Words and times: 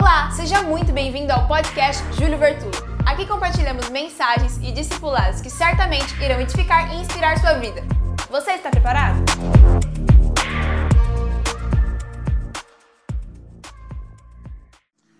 Olá, 0.00 0.30
seja 0.30 0.62
muito 0.62 0.92
bem-vindo 0.92 1.32
ao 1.32 1.48
podcast 1.48 2.04
Júlio 2.14 2.38
Vertulo. 2.38 2.70
Aqui 3.04 3.26
compartilhamos 3.26 3.88
mensagens 3.90 4.56
e 4.58 4.70
discipulados 4.70 5.40
que 5.40 5.50
certamente 5.50 6.14
irão 6.22 6.40
edificar 6.40 6.94
e 6.94 7.00
inspirar 7.00 7.36
sua 7.40 7.54
vida. 7.54 7.82
Você 8.30 8.52
está 8.52 8.70
preparado? 8.70 9.18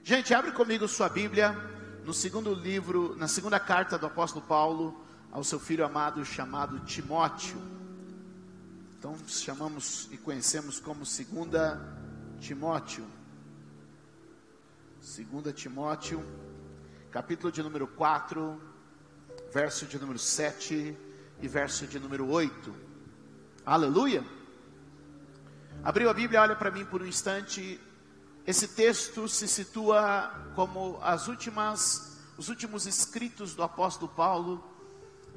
Gente, 0.05 0.33
abre 0.33 0.53
comigo 0.53 0.87
sua 0.87 1.09
Bíblia 1.09 1.57
no 2.05 2.15
segundo 2.15 2.55
livro, 2.55 3.17
na 3.17 3.27
segunda 3.27 3.59
carta 3.59 3.99
do 3.99 4.07
apóstolo 4.07 4.47
Paulo 4.47 5.05
ao 5.33 5.43
seu 5.43 5.59
filho 5.59 5.85
amado 5.85 6.25
chamado 6.25 6.79
Timóteo. 6.85 7.61
Então 8.97 9.17
chamamos 9.27 10.09
e 10.13 10.17
conhecemos 10.17 10.79
como 10.79 11.05
segunda 11.05 11.81
Timóteo. 12.39 13.18
Segunda 15.01 15.53
Timóteo, 15.53 16.25
capítulo 17.11 17.53
de 17.53 17.63
número 17.63 17.87
4, 17.87 18.61
verso 19.53 19.87
de 19.87 19.99
número 19.99 20.19
7 20.19 20.97
e 21.41 21.49
verso 21.49 21.87
de 21.87 21.99
número 21.99 22.29
8. 22.29 22.75
Aleluia. 23.65 24.25
Abriu 25.83 26.11
a 26.11 26.15
Bíblia, 26.15 26.43
olha 26.43 26.57
para 26.57 26.71
mim 26.71 26.85
por 26.85 27.03
um 27.03 27.07
instante 27.07 27.81
esse 28.49 28.67
texto 28.67 29.29
se 29.29 29.47
situa 29.47 30.33
como 30.55 30.99
as 31.03 31.29
últimas, 31.29 32.17
os 32.39 32.49
últimos 32.49 32.87
escritos 32.87 33.55
do 33.55 33.63
apóstolo 33.63 34.11
Paulo. 34.11 34.65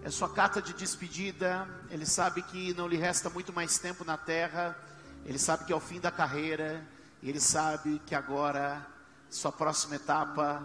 É 0.01 0.09
sua 0.09 0.29
carta 0.29 0.61
de 0.61 0.71
despedida. 0.71 1.67
Ele 1.89 2.05
sabe 2.05 2.41
que 2.41 2.73
não 2.73 2.87
lhe 2.87 2.95
resta 2.95 3.29
muito 3.29 3.51
mais 3.51 3.77
tempo 3.77 4.05
na 4.05 4.15
terra. 4.15 4.77
Ele 5.25 5.37
sabe 5.37 5.65
que 5.65 5.73
é 5.73 5.75
o 5.75 5.79
fim 5.81 5.99
da 5.99 6.09
carreira. 6.09 6.87
Ele 7.21 7.41
sabe 7.41 8.01
que 8.05 8.15
agora 8.15 8.87
sua 9.31 9.51
próxima 9.51 9.95
etapa 9.95 10.61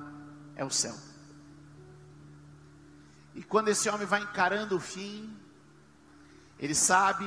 é 0.56 0.64
o 0.64 0.70
céu. 0.70 0.94
E 3.34 3.42
quando 3.42 3.68
esse 3.68 3.88
homem 3.88 4.06
vai 4.06 4.22
encarando 4.22 4.76
o 4.76 4.80
fim, 4.80 5.34
ele 6.58 6.74
sabe 6.74 7.24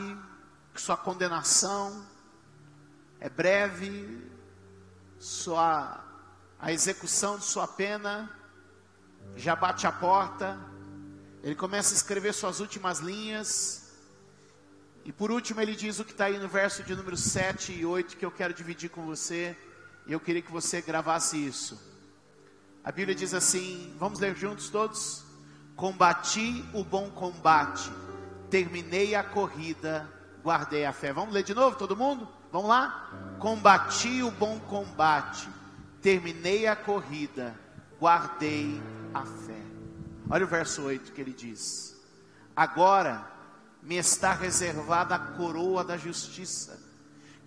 que 0.73 0.81
sua 0.81 0.98
condenação 0.98 2.06
é 3.20 3.30
breve, 3.30 4.30
sua 5.18 6.04
a 6.59 6.73
execução 6.73 7.38
de 7.38 7.46
sua 7.46 7.66
pena 7.68 8.30
já 9.36 9.56
bate 9.56 9.88
a 9.88 9.92
porta. 9.92 10.59
Ele 11.42 11.56
começa 11.56 11.94
a 11.94 11.96
escrever 11.96 12.34
suas 12.34 12.59
últimas 12.59 13.00
linhas. 13.00 13.94
E 15.06 15.14
por 15.14 15.31
último 15.31 15.62
ele 15.62 15.74
diz 15.74 16.00
o 16.00 16.06
que 16.06 16.12
está 16.12 16.26
aí 16.26 16.38
no 16.38 16.50
verso 16.50 16.84
de 16.84 16.94
número 16.94 17.16
7 17.16 17.72
e 17.72 17.86
8 17.86 18.18
que 18.18 18.26
eu 18.26 18.31
quero 18.31 18.53
dividir 18.53 18.90
com 18.90 19.06
você. 19.06 19.58
E 20.08 20.14
eu 20.14 20.19
queria 20.19 20.42
que 20.42 20.52
você 20.52 20.81
gravasse 20.81 21.38
isso. 21.38 21.80
A 22.83 22.92
Bíblia 22.92 23.16
diz 23.16 23.33
assim: 23.33 23.95
vamos 24.00 24.19
ler 24.19 24.36
juntos 24.36 24.69
todos? 24.69 25.23
Combati 25.75 26.66
o 26.73 26.83
bom 26.83 27.09
combate, 27.09 27.89
terminei 28.50 29.16
a 29.16 29.23
corrida, 29.23 30.09
guardei 30.44 30.86
a 30.86 30.91
fé. 30.91 31.14
Vamos 31.14 31.33
ler 31.33 31.44
de 31.44 31.53
novo, 31.53 31.78
todo 31.78 31.95
mundo? 31.95 32.28
Vamos 32.52 32.67
lá? 32.67 33.38
Combati 33.39 34.23
o 34.23 34.31
bom 34.31 34.59
combate, 34.59 35.47
terminei 36.02 36.67
a 36.67 36.75
corrida, 36.75 37.56
guardei 38.00 38.81
a 39.13 39.23
fé. 39.23 39.61
Olha 40.30 40.45
o 40.45 40.47
verso 40.47 40.84
8 40.84 41.11
que 41.11 41.22
ele 41.22 41.34
diz: 41.34 41.95
Agora 42.56 43.25
me 43.81 43.95
está 43.95 44.34
reservada 44.34 45.16
a 45.16 45.19
coroa 45.19 45.84
da 45.84 45.95
justiça, 45.95 46.80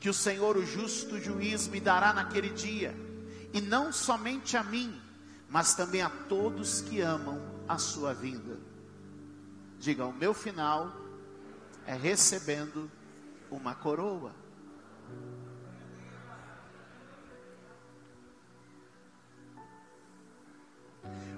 que 0.03 0.11
o 0.11 0.15
Senhor, 0.15 0.57
o 0.57 0.67
justo 0.67 1.21
juiz, 1.21 1.69
me 1.69 1.79
dará 1.79 2.13
naquele 2.13 2.49
dia, 2.49 2.93
e 3.53 3.61
não 3.61 3.93
somente 3.93 4.57
a 4.57 4.63
mim, 4.65 5.01
mas 5.49 5.77
também 5.77 6.03
a 6.03 6.11
todos 6.11 6.81
que 6.81 7.01
amam 7.01 7.41
a 7.69 7.79
sua 7.79 8.13
vinda. 8.13 8.59
Diga, 9.79 10.05
o 10.05 10.13
meu 10.13 10.35
final 10.35 10.93
é 11.87 11.95
recebendo 11.95 12.91
uma 13.49 13.77
coroa. 13.77 14.35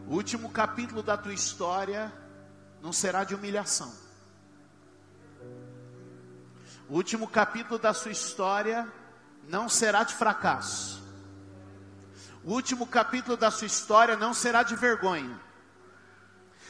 O 0.08 0.14
último 0.14 0.48
capítulo 0.48 1.02
da 1.02 1.18
tua 1.18 1.34
história 1.34 2.10
não 2.80 2.94
será 2.94 3.24
de 3.24 3.34
humilhação. 3.34 4.03
O 6.88 6.94
último 6.94 7.26
capítulo 7.26 7.78
da 7.78 7.94
sua 7.94 8.10
história 8.10 8.86
não 9.48 9.68
será 9.68 10.04
de 10.04 10.14
fracasso. 10.14 11.02
O 12.44 12.52
último 12.52 12.86
capítulo 12.86 13.36
da 13.36 13.50
sua 13.50 13.66
história 13.66 14.16
não 14.16 14.34
será 14.34 14.62
de 14.62 14.76
vergonha. 14.76 15.40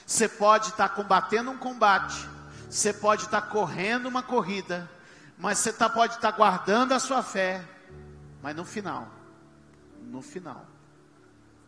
Você 0.07 0.29
pode 0.29 0.69
estar 0.69 0.91
combatendo 0.91 1.51
um 1.51 1.59
combate, 1.59 2.29
você 2.71 2.93
pode 2.93 3.25
estar 3.25 3.43
correndo 3.43 4.07
uma 4.07 4.23
corrida, 4.23 4.89
mas 5.37 5.59
você 5.59 5.73
tá, 5.73 5.89
pode 5.89 6.15
estar 6.15 6.31
guardando 6.33 6.93
a 6.93 7.01
sua 7.01 7.23
fé, 7.23 7.65
mas 8.41 8.55
no 8.55 8.65
final, 8.65 9.09
no 10.03 10.23
final, 10.23 10.65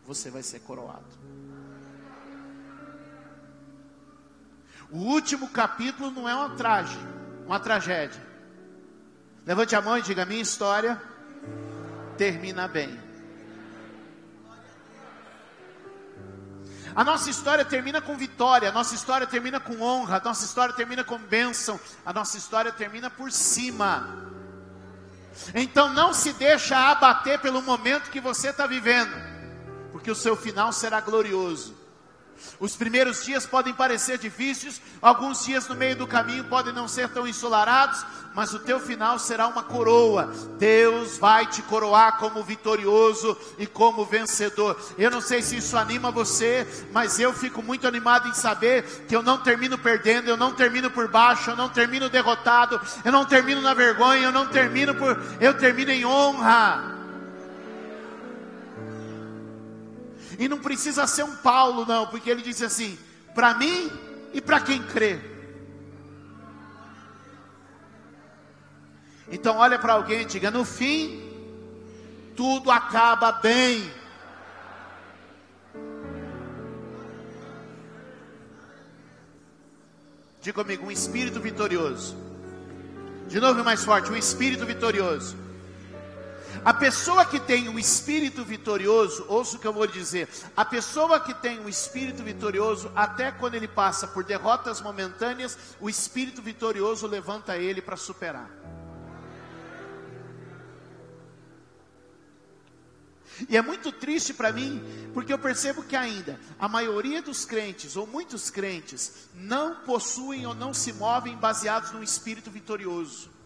você 0.05 0.29
vai 0.29 0.43
ser 0.43 0.59
coroado. 0.61 1.05
O 4.89 4.99
último 4.99 5.49
capítulo 5.49 6.11
não 6.11 6.29
é 6.29 6.35
uma 6.35 6.55
tragédia, 6.55 7.09
uma 7.45 7.59
tragédia. 7.59 8.26
Levante 9.47 9.77
a 9.77 9.81
mão 9.81 9.97
e 9.97 10.01
diga: 10.01 10.25
minha 10.25 10.41
história 10.41 11.01
termina 12.17 12.67
bem. 12.67 12.99
A 16.93 17.01
nossa 17.03 17.29
história 17.29 17.63
termina 17.63 18.01
com 18.01 18.17
vitória, 18.17 18.67
a 18.67 18.71
nossa 18.73 18.93
história 18.93 19.25
termina 19.25 19.57
com 19.57 19.79
honra, 19.81 20.17
a 20.17 20.19
nossa 20.19 20.43
história 20.43 20.73
termina 20.73 21.03
com 21.03 21.17
bênção, 21.17 21.79
a 22.05 22.11
nossa 22.11 22.37
história 22.37 22.73
termina 22.73 23.09
por 23.09 23.31
cima. 23.31 24.27
Então 25.55 25.93
não 25.93 26.13
se 26.13 26.33
deixa 26.33 26.75
abater 26.91 27.39
pelo 27.39 27.61
momento 27.61 28.09
que 28.09 28.19
você 28.19 28.49
está 28.49 28.67
vivendo, 28.67 29.15
porque 29.93 30.11
o 30.11 30.15
seu 30.15 30.35
final 30.35 30.73
será 30.73 30.99
glorioso. 30.99 31.76
Os 32.59 32.75
primeiros 32.75 33.23
dias 33.23 33.45
podem 33.45 33.73
parecer 33.73 34.17
difíceis, 34.17 34.81
alguns 35.01 35.45
dias 35.45 35.67
no 35.67 35.75
meio 35.75 35.95
do 35.95 36.07
caminho 36.07 36.43
podem 36.45 36.73
não 36.73 36.87
ser 36.87 37.09
tão 37.09 37.27
ensolarados, 37.27 38.05
mas 38.37 38.53
o 38.53 38.59
teu 38.59 38.79
final 38.79 39.17
será 39.17 39.47
uma 39.47 39.63
coroa. 39.63 40.31
Deus 40.59 41.17
vai 41.17 41.47
te 41.47 41.61
coroar 41.63 42.19
como 42.19 42.43
vitorioso 42.43 43.35
e 43.57 43.65
como 43.65 44.05
vencedor. 44.05 44.79
Eu 44.97 45.09
não 45.09 45.21
sei 45.21 45.41
se 45.41 45.57
isso 45.57 45.75
anima 45.75 46.11
você, 46.11 46.67
mas 46.91 47.19
eu 47.19 47.33
fico 47.33 47.63
muito 47.63 47.87
animado 47.87 48.27
em 48.27 48.33
saber 48.33 48.83
que 49.07 49.15
eu 49.15 49.23
não 49.23 49.39
termino 49.39 49.77
perdendo, 49.77 50.29
eu 50.29 50.37
não 50.37 50.53
termino 50.53 50.91
por 50.91 51.07
baixo, 51.07 51.49
eu 51.49 51.55
não 51.55 51.69
termino 51.69 52.09
derrotado, 52.09 52.79
eu 53.03 53.11
não 53.11 53.25
termino 53.25 53.59
na 53.59 53.73
vergonha, 53.73 54.25
eu 54.25 54.31
não 54.31 54.47
termino 54.47 54.93
por 54.93 55.17
eu 55.39 55.55
termino 55.55 55.91
em 55.91 56.05
honra. 56.05 56.96
E 60.37 60.47
não 60.47 60.59
precisa 60.59 61.07
ser 61.07 61.23
um 61.23 61.35
Paulo, 61.37 61.85
não, 61.85 62.07
porque 62.07 62.29
ele 62.29 62.41
disse 62.41 62.63
assim: 62.63 62.97
para 63.33 63.55
mim 63.55 63.91
e 64.33 64.39
para 64.39 64.59
quem 64.59 64.81
crê. 64.83 65.19
Então, 69.31 69.57
olha 69.57 69.79
para 69.79 69.93
alguém 69.93 70.21
e 70.21 70.25
diga: 70.25 70.51
no 70.51 70.63
fim, 70.63 71.21
tudo 72.35 72.69
acaba 72.69 73.31
bem. 73.31 73.91
Diga 80.41 80.63
comigo: 80.63 80.85
um 80.85 80.91
espírito 80.91 81.39
vitorioso. 81.39 82.15
De 83.27 83.39
novo, 83.39 83.63
mais 83.63 83.83
forte: 83.83 84.11
um 84.11 84.15
espírito 84.15 84.65
vitorioso 84.65 85.46
a 86.67 86.73
pessoa 86.73 87.23
que 87.23 87.39
tem 87.39 87.69
um 87.69 87.79
espírito 87.79 88.43
vitorioso, 88.43 89.23
ouça 89.29 89.55
o 89.55 89.59
que 89.59 89.65
eu 89.65 89.71
vou 89.71 89.87
dizer. 89.87 90.27
A 90.53 90.65
pessoa 90.65 91.17
que 91.17 91.33
tem 91.33 91.61
um 91.61 91.69
espírito 91.69 92.21
vitorioso, 92.23 92.91
até 92.93 93.31
quando 93.31 93.55
ele 93.55 93.69
passa 93.69 94.05
por 94.05 94.25
derrotas 94.25 94.81
momentâneas, 94.81 95.57
o 95.79 95.89
espírito 95.89 96.41
vitorioso 96.41 97.07
levanta 97.07 97.55
ele 97.55 97.81
para 97.81 97.95
superar. 97.95 98.51
E 103.47 103.55
é 103.55 103.61
muito 103.61 103.89
triste 103.89 104.33
para 104.33 104.51
mim, 104.51 104.83
porque 105.13 105.31
eu 105.31 105.39
percebo 105.39 105.83
que 105.83 105.95
ainda 105.95 106.37
a 106.59 106.67
maioria 106.67 107.21
dos 107.21 107.45
crentes, 107.45 107.95
ou 107.95 108.05
muitos 108.05 108.49
crentes, 108.49 109.29
não 109.33 109.73
possuem 109.85 110.45
ou 110.45 110.53
não 110.53 110.73
se 110.73 110.91
movem 110.91 111.37
baseados 111.37 111.93
num 111.93 112.03
espírito 112.03 112.51
vitorioso. 112.51 113.36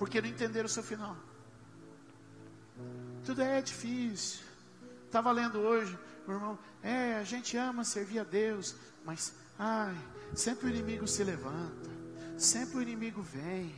Porque 0.00 0.18
não 0.18 0.30
entenderam 0.30 0.64
o 0.64 0.70
seu 0.70 0.82
final. 0.82 1.14
Tudo 3.22 3.42
é 3.42 3.60
difícil. 3.60 4.40
Estava 5.04 5.30
lendo 5.30 5.58
hoje, 5.58 5.96
meu 6.26 6.38
irmão, 6.38 6.58
é, 6.82 7.18
a 7.18 7.22
gente 7.22 7.54
ama 7.58 7.84
servir 7.84 8.20
a 8.20 8.24
Deus, 8.24 8.74
mas, 9.04 9.34
ai, 9.58 9.94
sempre 10.34 10.68
o 10.68 10.70
inimigo 10.70 11.06
se 11.06 11.22
levanta, 11.22 11.90
sempre 12.38 12.78
o 12.78 12.82
inimigo 12.82 13.20
vem. 13.20 13.74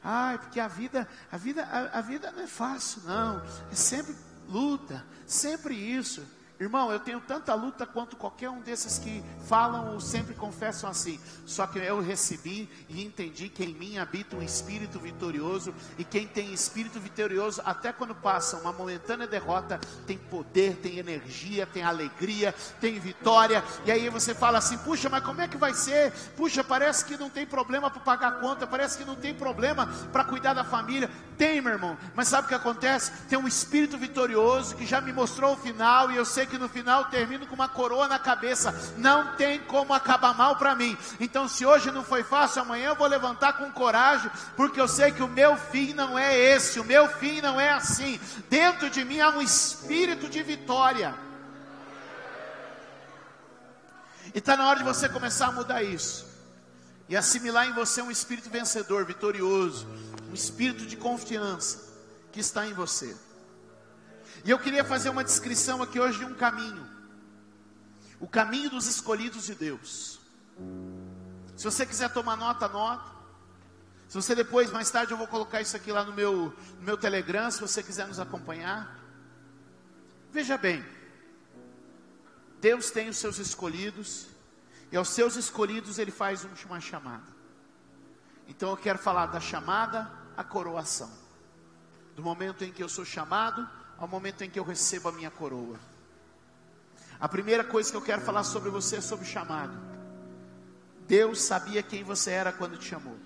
Ai, 0.00 0.38
porque 0.38 0.60
a 0.60 0.68
vida, 0.68 1.08
a 1.32 1.36
vida, 1.36 1.64
a, 1.64 1.98
a 1.98 2.00
vida 2.00 2.30
não 2.30 2.44
é 2.44 2.46
fácil, 2.46 3.02
não. 3.04 3.42
É 3.72 3.74
sempre 3.74 4.14
luta, 4.48 5.04
sempre 5.26 5.74
isso. 5.74 6.24
Irmão, 6.58 6.92
eu 6.92 7.00
tenho 7.00 7.20
tanta 7.20 7.52
luta 7.52 7.84
quanto 7.84 8.16
qualquer 8.16 8.48
um 8.48 8.60
desses 8.60 8.96
que 8.96 9.24
falam 9.48 9.92
ou 9.92 10.00
sempre 10.00 10.34
confessam 10.34 10.88
assim. 10.88 11.18
Só 11.44 11.66
que 11.66 11.80
eu 11.80 12.00
recebi 12.00 12.68
e 12.88 13.04
entendi 13.04 13.48
que 13.48 13.64
em 13.64 13.74
mim 13.74 13.98
habita 13.98 14.36
um 14.36 14.42
espírito 14.42 15.00
vitorioso. 15.00 15.74
E 15.98 16.04
quem 16.04 16.28
tem 16.28 16.52
espírito 16.52 17.00
vitorioso, 17.00 17.60
até 17.64 17.92
quando 17.92 18.14
passa 18.14 18.56
uma 18.58 18.72
momentânea 18.72 19.26
derrota, 19.26 19.80
tem 20.06 20.16
poder, 20.16 20.76
tem 20.76 20.98
energia, 20.98 21.66
tem 21.66 21.82
alegria, 21.82 22.54
tem 22.80 23.00
vitória. 23.00 23.64
E 23.84 23.90
aí 23.90 24.08
você 24.08 24.32
fala 24.32 24.58
assim: 24.58 24.78
puxa, 24.78 25.08
mas 25.08 25.24
como 25.24 25.40
é 25.40 25.48
que 25.48 25.56
vai 25.56 25.74
ser? 25.74 26.12
Puxa, 26.36 26.62
parece 26.62 27.04
que 27.04 27.16
não 27.16 27.28
tem 27.28 27.44
problema 27.44 27.90
para 27.90 28.00
pagar 28.00 28.28
a 28.28 28.32
conta, 28.40 28.64
parece 28.64 28.96
que 28.96 29.04
não 29.04 29.16
tem 29.16 29.34
problema 29.34 29.88
para 30.12 30.22
cuidar 30.22 30.54
da 30.54 30.62
família. 30.62 31.10
Tem, 31.36 31.60
meu 31.60 31.72
irmão, 31.72 31.98
mas 32.14 32.28
sabe 32.28 32.44
o 32.44 32.48
que 32.48 32.54
acontece? 32.54 33.10
Tem 33.28 33.38
um 33.38 33.48
espírito 33.48 33.98
vitorioso 33.98 34.76
que 34.76 34.86
já 34.86 35.00
me 35.00 35.12
mostrou 35.12 35.54
o 35.54 35.56
final 35.56 36.10
e 36.10 36.16
eu 36.16 36.24
sei 36.24 36.46
que 36.46 36.58
no 36.58 36.68
final 36.68 37.06
termino 37.06 37.46
com 37.46 37.54
uma 37.56 37.68
coroa 37.68 38.06
na 38.06 38.18
cabeça. 38.18 38.72
Não 38.96 39.34
tem 39.34 39.58
como 39.60 39.92
acabar 39.92 40.34
mal 40.34 40.56
para 40.56 40.76
mim. 40.76 40.96
Então, 41.18 41.48
se 41.48 41.66
hoje 41.66 41.90
não 41.90 42.04
foi 42.04 42.22
fácil, 42.22 42.62
amanhã 42.62 42.90
eu 42.90 42.94
vou 42.94 43.08
levantar 43.08 43.54
com 43.54 43.70
coragem, 43.72 44.30
porque 44.56 44.80
eu 44.80 44.86
sei 44.86 45.10
que 45.10 45.22
o 45.22 45.28
meu 45.28 45.56
fim 45.56 45.92
não 45.92 46.16
é 46.16 46.38
esse, 46.38 46.78
o 46.78 46.84
meu 46.84 47.08
fim 47.08 47.40
não 47.40 47.60
é 47.60 47.70
assim. 47.70 48.20
Dentro 48.48 48.88
de 48.88 49.04
mim 49.04 49.20
há 49.20 49.30
um 49.30 49.42
espírito 49.42 50.28
de 50.28 50.42
vitória. 50.42 51.14
E 54.32 54.38
está 54.38 54.56
na 54.56 54.68
hora 54.68 54.78
de 54.78 54.84
você 54.84 55.08
começar 55.08 55.48
a 55.48 55.52
mudar 55.52 55.82
isso. 55.82 56.26
E 57.08 57.16
assimilar 57.16 57.66
em 57.66 57.72
você 57.72 58.00
um 58.00 58.10
espírito 58.10 58.48
vencedor, 58.48 59.04
vitorioso, 59.04 59.86
espírito 60.34 60.86
de 60.86 60.96
confiança 60.96 61.92
que 62.32 62.40
está 62.40 62.66
em 62.66 62.72
você. 62.72 63.16
E 64.44 64.50
eu 64.50 64.58
queria 64.58 64.84
fazer 64.84 65.08
uma 65.08 65.24
descrição 65.24 65.82
aqui 65.82 65.98
hoje 66.00 66.18
de 66.18 66.24
um 66.24 66.34
caminho. 66.34 66.86
O 68.20 68.28
caminho 68.28 68.70
dos 68.70 68.86
escolhidos 68.86 69.46
de 69.46 69.54
Deus. 69.54 70.18
Se 71.56 71.64
você 71.64 71.86
quiser 71.86 72.12
tomar 72.12 72.36
nota, 72.36 72.68
nota. 72.68 73.14
Se 74.08 74.14
você 74.14 74.34
depois, 74.34 74.70
mais 74.70 74.90
tarde, 74.90 75.12
eu 75.12 75.18
vou 75.18 75.26
colocar 75.26 75.60
isso 75.60 75.76
aqui 75.76 75.90
lá 75.90 76.04
no 76.04 76.12
meu, 76.12 76.54
no 76.78 76.82
meu 76.82 76.96
Telegram, 76.96 77.50
se 77.50 77.60
você 77.60 77.82
quiser 77.82 78.06
nos 78.06 78.18
acompanhar. 78.18 79.00
Veja 80.30 80.58
bem, 80.58 80.84
Deus 82.60 82.90
tem 82.90 83.08
os 83.08 83.16
seus 83.16 83.38
escolhidos, 83.38 84.26
e 84.90 84.96
aos 84.96 85.08
seus 85.08 85.36
escolhidos 85.36 85.98
Ele 85.98 86.10
faz 86.10 86.44
uma 86.44 86.80
chamada. 86.80 87.34
Então 88.48 88.70
eu 88.70 88.76
quero 88.76 88.98
falar 88.98 89.26
da 89.26 89.40
chamada 89.40 90.23
à 90.36 90.44
coroação. 90.44 91.10
Do 92.16 92.22
momento 92.22 92.64
em 92.64 92.72
que 92.72 92.82
eu 92.82 92.88
sou 92.88 93.04
chamado 93.04 93.68
ao 93.98 94.08
momento 94.08 94.42
em 94.42 94.50
que 94.50 94.58
eu 94.58 94.64
recebo 94.64 95.08
a 95.08 95.12
minha 95.12 95.30
coroa. 95.30 95.78
A 97.18 97.28
primeira 97.28 97.64
coisa 97.64 97.90
que 97.90 97.96
eu 97.96 98.02
quero 98.02 98.22
falar 98.22 98.44
sobre 98.44 98.70
você 98.70 98.96
é 98.96 99.00
sobre 99.00 99.24
chamado. 99.24 99.76
Deus 101.06 101.42
sabia 101.42 101.82
quem 101.82 102.02
você 102.02 102.30
era 102.30 102.52
quando 102.52 102.76
te 102.76 102.86
chamou. 102.86 103.16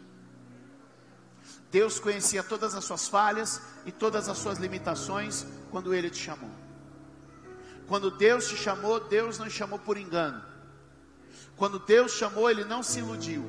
Deus 1.71 1.99
conhecia 1.99 2.43
todas 2.43 2.75
as 2.75 2.85
suas 2.85 3.09
falhas 3.09 3.61
e 3.85 3.93
todas 3.93 4.29
as 4.29 4.39
suas 4.39 4.59
limitações 4.59 5.47
quando 5.71 5.95
Ele 5.95 6.11
te 6.11 6.19
chamou. 6.19 6.51
Quando 7.87 8.11
Deus 8.11 8.49
te 8.49 8.57
chamou, 8.57 9.01
Deus 9.01 9.39
não 9.39 9.47
te 9.47 9.53
chamou 9.53 9.79
por 9.79 9.97
engano. 9.97 10.43
Quando 11.57 11.79
Deus 11.79 12.13
chamou, 12.13 12.49
Ele 12.51 12.65
não 12.65 12.83
se 12.83 12.99
iludiu. 12.99 13.45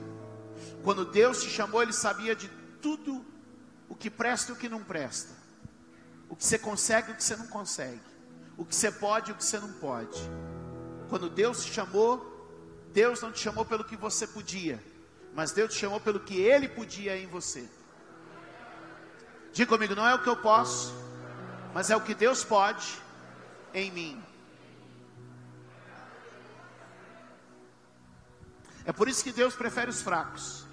Quando 0.83 1.05
Deus 1.05 1.43
te 1.43 1.49
chamou, 1.49 1.81
Ele 1.81 1.93
sabia 1.93 2.35
de 2.35 2.49
tudo 2.81 3.25
o 3.89 3.95
que 3.95 4.09
presta 4.09 4.51
e 4.51 4.55
o 4.55 4.57
que 4.57 4.69
não 4.69 4.83
presta 4.83 5.39
o 6.29 6.35
que 6.35 6.45
você 6.45 6.59
consegue 6.59 7.09
e 7.09 7.13
o 7.13 7.15
que 7.15 7.23
você 7.23 7.35
não 7.35 7.47
consegue, 7.47 8.01
o 8.55 8.63
que 8.63 8.75
você 8.75 8.91
pode 8.91 9.31
e 9.31 9.33
o 9.33 9.35
que 9.35 9.43
você 9.43 9.59
não 9.59 9.73
pode. 9.73 10.19
Quando 11.09 11.27
Deus 11.27 11.65
te 11.65 11.73
chamou, 11.73 12.23
Deus 12.93 13.19
não 13.21 13.31
te 13.31 13.39
chamou 13.39 13.65
pelo 13.65 13.83
que 13.83 13.97
você 13.97 14.27
podia, 14.27 14.81
mas 15.33 15.51
Deus 15.51 15.73
te 15.73 15.79
chamou 15.79 15.99
pelo 15.99 16.19
que 16.19 16.39
Ele 16.39 16.69
podia 16.69 17.17
em 17.17 17.25
você. 17.25 17.67
Diga 19.51 19.67
comigo, 19.67 19.95
não 19.95 20.07
é 20.07 20.13
o 20.13 20.21
que 20.21 20.29
eu 20.29 20.37
posso, 20.37 20.93
mas 21.73 21.89
é 21.89 21.95
o 21.95 22.01
que 22.01 22.13
Deus 22.13 22.43
pode 22.43 23.01
em 23.73 23.91
mim. 23.91 24.23
É 28.85 28.91
por 28.91 29.07
isso 29.07 29.23
que 29.23 29.31
Deus 29.31 29.55
prefere 29.55 29.89
os 29.89 30.01
fracos, 30.01 30.65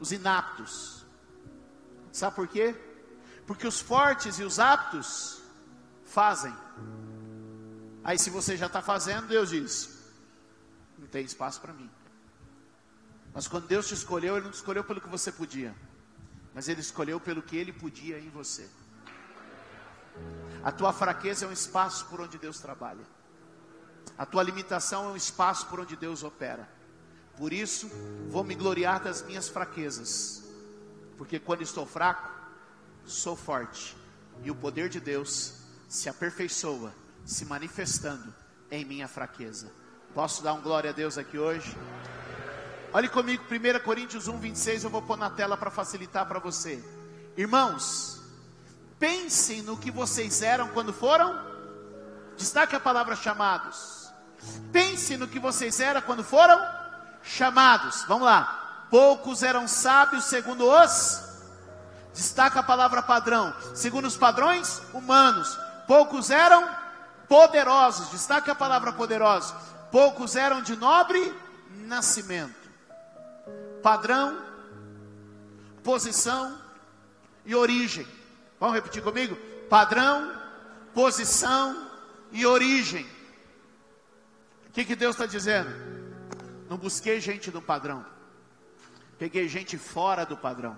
os 0.00 0.10
inaptos. 0.10 0.99
Sabe 2.12 2.36
por 2.36 2.48
quê? 2.48 2.74
Porque 3.46 3.66
os 3.66 3.80
fortes 3.80 4.38
e 4.38 4.42
os 4.42 4.58
aptos 4.58 5.42
fazem. 6.04 6.54
Aí, 8.02 8.18
se 8.18 8.30
você 8.30 8.56
já 8.56 8.66
está 8.66 8.82
fazendo, 8.82 9.28
Deus 9.28 9.50
diz: 9.50 9.98
não 10.98 11.06
tem 11.06 11.24
espaço 11.24 11.60
para 11.60 11.72
mim. 11.72 11.90
Mas 13.32 13.46
quando 13.46 13.66
Deus 13.66 13.86
te 13.86 13.94
escolheu, 13.94 14.36
Ele 14.36 14.44
não 14.44 14.50
te 14.50 14.56
escolheu 14.56 14.82
pelo 14.84 15.00
que 15.00 15.08
você 15.08 15.30
podia, 15.30 15.74
mas 16.54 16.68
Ele 16.68 16.80
escolheu 16.80 17.20
pelo 17.20 17.42
que 17.42 17.56
Ele 17.56 17.72
podia 17.72 18.18
em 18.18 18.28
você. 18.28 18.68
A 20.62 20.72
tua 20.72 20.92
fraqueza 20.92 21.44
é 21.44 21.48
um 21.48 21.52
espaço 21.52 22.06
por 22.06 22.20
onde 22.20 22.38
Deus 22.38 22.58
trabalha. 22.58 23.04
A 24.18 24.26
tua 24.26 24.42
limitação 24.42 25.06
é 25.06 25.08
um 25.08 25.16
espaço 25.16 25.66
por 25.68 25.80
onde 25.80 25.96
Deus 25.96 26.22
opera. 26.22 26.68
Por 27.36 27.52
isso, 27.52 27.90
vou 28.28 28.44
me 28.44 28.54
gloriar 28.54 29.02
das 29.02 29.22
minhas 29.22 29.48
fraquezas. 29.48 30.42
Porque 31.20 31.38
quando 31.38 31.60
estou 31.60 31.84
fraco, 31.84 32.30
sou 33.04 33.36
forte, 33.36 33.94
e 34.42 34.50
o 34.50 34.54
poder 34.54 34.88
de 34.88 34.98
Deus 34.98 35.52
se 35.86 36.08
aperfeiçoa, 36.08 36.94
se 37.26 37.44
manifestando 37.44 38.32
em 38.70 38.86
minha 38.86 39.06
fraqueza. 39.06 39.70
Posso 40.14 40.42
dar 40.42 40.54
um 40.54 40.62
glória 40.62 40.88
a 40.88 40.92
Deus 40.94 41.18
aqui 41.18 41.36
hoje? 41.36 41.76
Olhe 42.90 43.06
comigo, 43.06 43.44
1 43.44 43.84
Coríntios 43.84 44.28
1, 44.28 44.38
26, 44.38 44.84
eu 44.84 44.88
vou 44.88 45.02
pôr 45.02 45.18
na 45.18 45.28
tela 45.28 45.58
para 45.58 45.70
facilitar 45.70 46.26
para 46.26 46.38
você. 46.38 46.82
Irmãos, 47.36 48.22
pensem 48.98 49.60
no 49.60 49.76
que 49.76 49.90
vocês 49.90 50.40
eram 50.40 50.68
quando 50.68 50.90
foram. 50.90 51.38
Destaque 52.34 52.74
a 52.74 52.80
palavra 52.80 53.14
chamados. 53.14 54.10
Pensem 54.72 55.18
no 55.18 55.28
que 55.28 55.38
vocês 55.38 55.80
eram 55.80 56.00
quando 56.00 56.24
foram 56.24 56.58
chamados. 57.22 58.06
Vamos 58.08 58.24
lá. 58.24 58.59
Poucos 58.90 59.42
eram 59.42 59.68
sábios 59.68 60.24
segundo 60.24 60.68
os 60.68 61.30
Destaca 62.12 62.60
a 62.60 62.62
palavra 62.62 63.02
padrão. 63.02 63.54
Segundo 63.74 64.06
os 64.06 64.16
padrões 64.16 64.82
humanos, 64.92 65.58
poucos 65.86 66.30
eram 66.30 66.68
poderosos. 67.28 68.08
Destaca 68.10 68.52
a 68.52 68.54
palavra 68.54 68.92
poderosos. 68.92 69.54
Poucos 69.90 70.36
eram 70.36 70.60
de 70.60 70.76
nobre 70.76 71.34
nascimento. 71.86 72.68
Padrão, 73.82 74.38
posição 75.82 76.58
e 77.46 77.54
origem. 77.54 78.06
Vamos 78.58 78.74
repetir 78.74 79.02
comigo? 79.02 79.36
Padrão, 79.68 80.32
posição 80.92 81.88
e 82.32 82.44
origem. 82.44 83.06
O 84.68 84.72
que, 84.72 84.84
que 84.84 84.94
Deus 84.94 85.14
está 85.14 85.26
dizendo? 85.26 85.70
Não 86.68 86.76
busquei 86.76 87.20
gente 87.20 87.50
no 87.50 87.62
padrão, 87.62 88.04
peguei 89.20 89.46
gente 89.46 89.76
fora 89.76 90.24
do 90.24 90.34
padrão. 90.34 90.74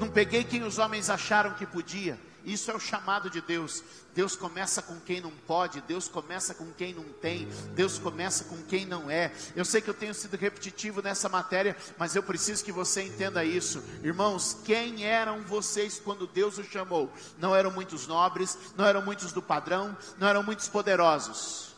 Não 0.00 0.10
peguei 0.10 0.42
quem 0.42 0.64
os 0.64 0.78
homens 0.78 1.08
acharam 1.08 1.54
que 1.54 1.64
podia. 1.64 2.18
Isso 2.44 2.70
é 2.72 2.74
o 2.74 2.80
chamado 2.80 3.30
de 3.30 3.40
Deus. 3.40 3.84
Deus 4.12 4.34
começa 4.34 4.82
com 4.82 4.98
quem 4.98 5.20
não 5.20 5.30
pode, 5.30 5.80
Deus 5.82 6.08
começa 6.08 6.54
com 6.54 6.72
quem 6.72 6.92
não 6.92 7.04
tem, 7.04 7.46
Deus 7.74 7.98
começa 8.00 8.44
com 8.44 8.60
quem 8.64 8.84
não 8.84 9.08
é. 9.08 9.30
Eu 9.54 9.64
sei 9.64 9.80
que 9.80 9.88
eu 9.88 9.94
tenho 9.94 10.12
sido 10.12 10.36
repetitivo 10.36 11.00
nessa 11.00 11.28
matéria, 11.28 11.76
mas 11.96 12.16
eu 12.16 12.22
preciso 12.22 12.64
que 12.64 12.72
você 12.72 13.02
entenda 13.02 13.44
isso. 13.44 13.80
Irmãos, 14.02 14.56
quem 14.64 15.04
eram 15.04 15.42
vocês 15.42 16.00
quando 16.04 16.26
Deus 16.26 16.58
os 16.58 16.66
chamou? 16.66 17.12
Não 17.38 17.54
eram 17.54 17.70
muitos 17.70 18.08
nobres, 18.08 18.58
não 18.76 18.84
eram 18.84 19.02
muitos 19.02 19.30
do 19.30 19.40
padrão, 19.40 19.96
não 20.18 20.26
eram 20.26 20.42
muitos 20.42 20.66
poderosos. 20.66 21.69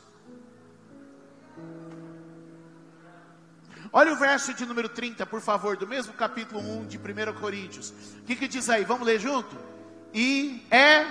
Olha 3.92 4.14
o 4.14 4.16
verso 4.16 4.54
de 4.54 4.64
número 4.64 4.88
30, 4.88 5.26
por 5.26 5.42
favor, 5.42 5.76
do 5.76 5.86
mesmo 5.86 6.14
capítulo 6.14 6.60
1 6.60 6.86
de 6.86 6.96
1 6.96 7.38
Coríntios. 7.38 7.92
O 8.20 8.22
que, 8.22 8.34
que 8.34 8.48
diz 8.48 8.70
aí? 8.70 8.84
Vamos 8.84 9.06
ler 9.06 9.20
junto? 9.20 9.54
E 10.14 10.66
é, 10.70 11.04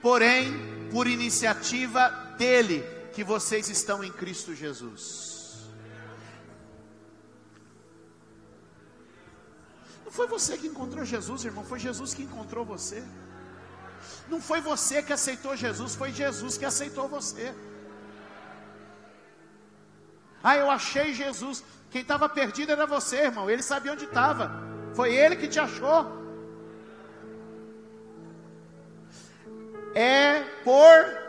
porém, 0.00 0.88
por 0.92 1.08
iniciativa 1.08 2.08
dele 2.38 2.84
que 3.12 3.24
vocês 3.24 3.68
estão 3.68 4.04
em 4.04 4.12
Cristo 4.12 4.54
Jesus. 4.54 5.66
Não 10.04 10.12
foi 10.12 10.28
você 10.28 10.56
que 10.56 10.68
encontrou 10.68 11.04
Jesus, 11.04 11.44
irmão, 11.44 11.64
foi 11.64 11.80
Jesus 11.80 12.14
que 12.14 12.22
encontrou 12.22 12.64
você. 12.64 13.02
Não 14.28 14.40
foi 14.40 14.60
você 14.60 15.02
que 15.02 15.12
aceitou 15.12 15.56
Jesus, 15.56 15.96
foi 15.96 16.12
Jesus 16.12 16.56
que 16.56 16.64
aceitou 16.64 17.08
você. 17.08 17.52
Ah, 20.42 20.56
eu 20.56 20.70
achei 20.70 21.12
Jesus. 21.12 21.64
Quem 21.90 22.02
estava 22.02 22.28
perdido 22.28 22.72
era 22.72 22.86
você, 22.86 23.24
irmão. 23.24 23.50
Ele 23.50 23.62
sabia 23.62 23.92
onde 23.92 24.04
estava. 24.04 24.50
Foi 24.94 25.14
ele 25.14 25.36
que 25.36 25.48
te 25.48 25.58
achou. 25.58 26.18
É 29.94 30.40
por 30.64 31.28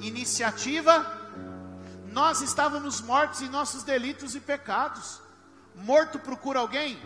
iniciativa. 0.00 1.18
Nós 2.12 2.40
estávamos 2.40 3.00
mortos 3.00 3.42
em 3.42 3.48
nossos 3.48 3.82
delitos 3.82 4.34
e 4.34 4.40
pecados. 4.40 5.20
Morto 5.74 6.18
procura 6.18 6.58
alguém? 6.58 6.98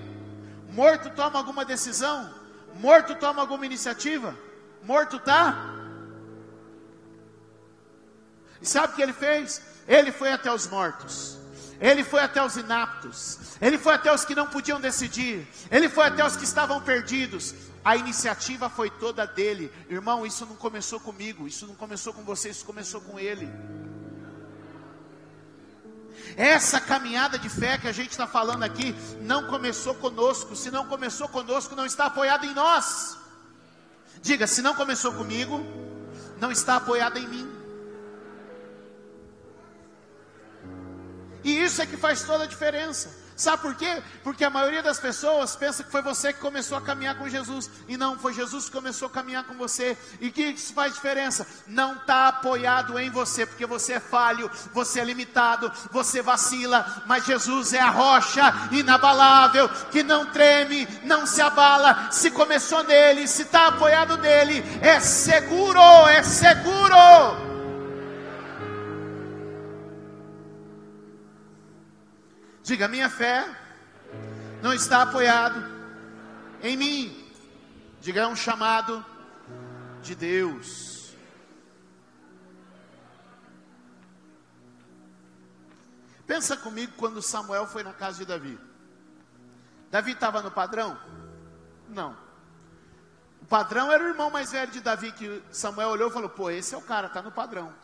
Morto 0.71 1.11
toma 1.11 1.39
alguma 1.39 1.65
decisão? 1.65 2.33
Morto 2.75 3.15
toma 3.17 3.41
alguma 3.41 3.67
iniciativa? 3.67 4.35
Morto 4.83 5.19
tá? 5.19 5.57
E 8.61 8.67
sabe 8.67 8.93
o 8.93 8.97
que 8.97 9.03
ele 9.03 9.13
fez? 9.13 9.63
Ele 9.87 10.11
foi 10.11 10.33
até 10.33 10.53
os 10.53 10.67
mortos. 10.67 11.39
Ele 11.81 12.05
foi 12.05 12.21
até 12.21 12.45
os 12.45 12.57
inaptos. 12.57 13.39
Ele 13.61 13.79
foi 13.79 13.95
até 13.95 14.13
os 14.13 14.25
que 14.25 14.35
não 14.35 14.47
podiam 14.47 14.81
decidir. 14.81 15.47
Ele 15.71 15.89
foi 15.89 16.07
até 16.07 16.25
os 16.25 16.37
que 16.37 16.45
estavam 16.45 16.81
perdidos. 16.81 17.55
A 17.85 17.97
iniciativa 17.97 18.71
foi 18.71 18.89
toda 18.89 19.27
dele. 19.27 19.71
Irmão, 19.89 20.25
isso 20.25 20.47
não 20.47 20.57
começou 20.57 20.99
comigo, 20.99 21.47
isso 21.47 21.67
não 21.67 21.75
começou 21.75 22.13
com 22.13 22.23
você, 22.23 22.49
isso 22.49 22.65
começou 22.65 23.01
com 23.01 23.19
ele. 23.19 23.51
Essa 26.37 26.81
caminhada 26.81 27.39
de 27.39 27.49
fé 27.49 27.77
que 27.79 27.87
a 27.87 27.93
gente 27.93 28.11
está 28.11 28.27
falando 28.27 28.63
aqui 28.63 28.95
não 29.21 29.47
começou 29.47 29.95
conosco. 29.95 30.57
Se 30.57 30.71
não 30.71 30.87
começou 30.87 31.29
conosco, 31.29 31.77
não 31.77 31.85
está 31.85 32.07
apoiado 32.07 32.47
em 32.47 32.55
nós. 32.55 33.19
Diga, 34.23 34.47
se 34.47 34.63
não 34.63 34.75
começou 34.75 35.13
comigo, 35.13 35.61
não 36.41 36.51
está 36.51 36.77
apoiado 36.77 37.19
em 37.19 37.29
mim. 37.29 37.54
Isso 41.65 41.83
é 41.83 41.87
que 41.87 41.97
faz 41.97 42.23
toda 42.23 42.45
a 42.45 42.47
diferença. 42.47 43.25
Sabe 43.37 43.63
por 43.63 43.75
quê? 43.75 44.01
Porque 44.23 44.45
a 44.45 44.51
maioria 44.51 44.83
das 44.83 45.01
pessoas 45.01 45.57
pensa 45.57 45.83
que 45.83 45.91
foi 45.91 46.01
você 46.03 46.33
que 46.33 46.39
começou 46.39 46.79
a 46.79 46.81
caminhar 46.81 47.17
com 47.17 47.29
Jesus. 47.29 47.69
E 47.89 47.97
não, 47.97 48.17
foi 48.17 48.33
Jesus 48.33 48.67
que 48.67 48.71
começou 48.71 49.09
a 49.09 49.11
caminhar 49.11 49.43
com 49.45 49.55
você. 49.55 49.99
E 50.21 50.31
que 50.31 50.43
isso 50.43 50.73
faz 50.73 50.95
diferença? 50.95 51.45
Não 51.67 51.97
está 51.97 52.29
apoiado 52.29 52.97
em 52.97 53.11
você, 53.11 53.45
porque 53.45 53.67
você 53.67 53.95
é 53.95 54.01
falho, 54.01 54.49
você 54.73 55.01
é 55.01 55.05
limitado, 55.05 55.71
você 55.91 56.23
vacila. 56.23 57.03
Mas 57.07 57.27
Jesus 57.27 57.73
é 57.73 57.81
a 57.81 57.91
rocha 57.91 58.43
inabalável, 58.71 59.69
que 59.91 60.05
não 60.05 60.27
treme, 60.27 60.87
não 61.03 61.27
se 61.27 61.43
abala. 61.43 62.13
Se 62.13 62.31
começou 62.31 62.85
nele, 62.85 63.27
se 63.27 63.43
está 63.43 63.67
apoiado 63.67 64.17
nele, 64.17 64.63
é 64.81 65.01
seguro, 65.01 65.81
é 66.09 66.23
seguro. 66.23 67.54
Diga, 72.65 72.89
minha 72.89 73.11
fé 73.11 73.47
não 74.63 74.73
está 74.73 75.03
apoiado 75.03 75.63
em 76.63 76.79
mim. 76.79 77.31
Diga, 78.01 78.23
é 78.23 78.27
um 78.27 78.35
chamado 78.35 79.05
de 80.01 80.15
Deus. 80.15 81.15
Pensa 86.27 86.57
comigo 86.57 86.95
quando 86.97 87.21
Samuel 87.21 87.67
foi 87.67 87.83
na 87.83 87.93
casa 87.93 88.17
de 88.17 88.25
Davi. 88.25 88.59
Davi 89.91 90.13
estava 90.13 90.41
no 90.41 90.51
padrão? 90.51 90.99
Não. 91.87 92.17
O 93.43 93.45
padrão 93.45 93.93
era 93.93 94.03
o 94.03 94.09
irmão 94.09 94.31
mais 94.31 94.53
velho 94.53 94.73
de 94.73 94.81
Davi 94.81 95.13
que 95.13 95.43
Samuel 95.53 95.91
olhou 95.91 96.09
e 96.09 96.13
falou: 96.13 96.31
"Pô, 96.31 96.49
esse 96.49 96.75
é 96.75 96.79
o 96.79 96.83
cara, 96.83 97.09
está 97.09 97.21
no 97.21 97.31
padrão". 97.31 97.75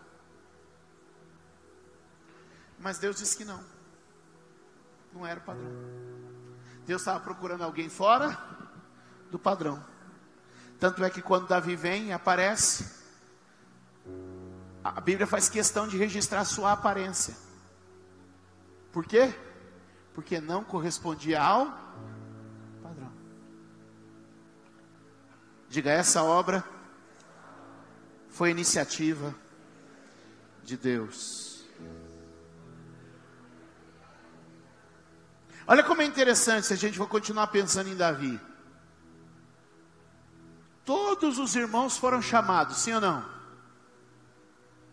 Mas 2.78 2.99
Deus 2.99 3.16
disse 3.16 3.37
que 3.37 3.44
não. 3.44 3.62
Não 5.12 5.26
era 5.26 5.40
o 5.40 5.42
padrão. 5.42 5.70
Deus 6.86 7.02
estava 7.02 7.20
procurando 7.20 7.62
alguém 7.62 7.88
fora 7.88 8.38
do 9.30 9.38
padrão. 9.38 9.84
Tanto 10.78 11.04
é 11.04 11.10
que 11.10 11.20
quando 11.20 11.46
Davi 11.46 11.76
vem 11.76 12.06
e 12.06 12.12
aparece, 12.12 13.00
a 14.82 15.00
Bíblia 15.00 15.26
faz 15.26 15.48
questão 15.48 15.86
de 15.86 15.96
registrar 15.96 16.44
sua 16.44 16.72
aparência. 16.72 17.36
Por 18.92 19.04
quê? 19.04 19.34
Porque 20.14 20.40
não 20.40 20.64
correspondia 20.64 21.40
ao 21.40 21.66
padrão. 22.82 23.12
Diga, 25.68 25.90
essa 25.90 26.22
obra 26.22 26.64
foi 28.30 28.50
iniciativa 28.50 29.34
de 30.64 30.76
Deus. 30.76 31.50
Olha 35.70 35.84
como 35.84 36.02
é 36.02 36.04
interessante 36.04 36.66
se 36.66 36.72
a 36.72 36.76
gente 36.76 36.98
for 36.98 37.06
continuar 37.06 37.46
pensando 37.46 37.88
em 37.88 37.94
Davi. 37.94 38.40
Todos 40.84 41.38
os 41.38 41.54
irmãos 41.54 41.96
foram 41.96 42.20
chamados, 42.20 42.78
sim 42.78 42.92
ou 42.92 43.00
não? 43.00 43.24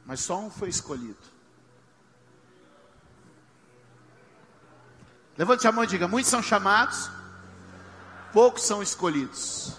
Mas 0.06 0.20
só 0.20 0.40
um 0.40 0.52
foi 0.52 0.70
escolhido. 0.70 1.18
Levante 5.36 5.68
a 5.68 5.72
mão 5.72 5.84
e 5.84 5.88
diga: 5.88 6.08
muitos 6.08 6.30
são 6.30 6.44
chamados, 6.44 7.10
poucos 8.32 8.62
são 8.62 8.84
escolhidos. 8.84 9.74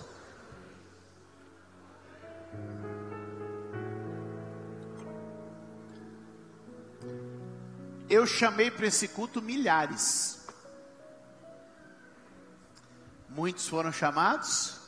Eu 8.11 8.27
chamei 8.27 8.69
para 8.69 8.87
esse 8.87 9.07
culto 9.07 9.41
milhares. 9.41 10.38
Muitos 13.39 13.69
foram 13.69 13.93
chamados. 13.93 14.81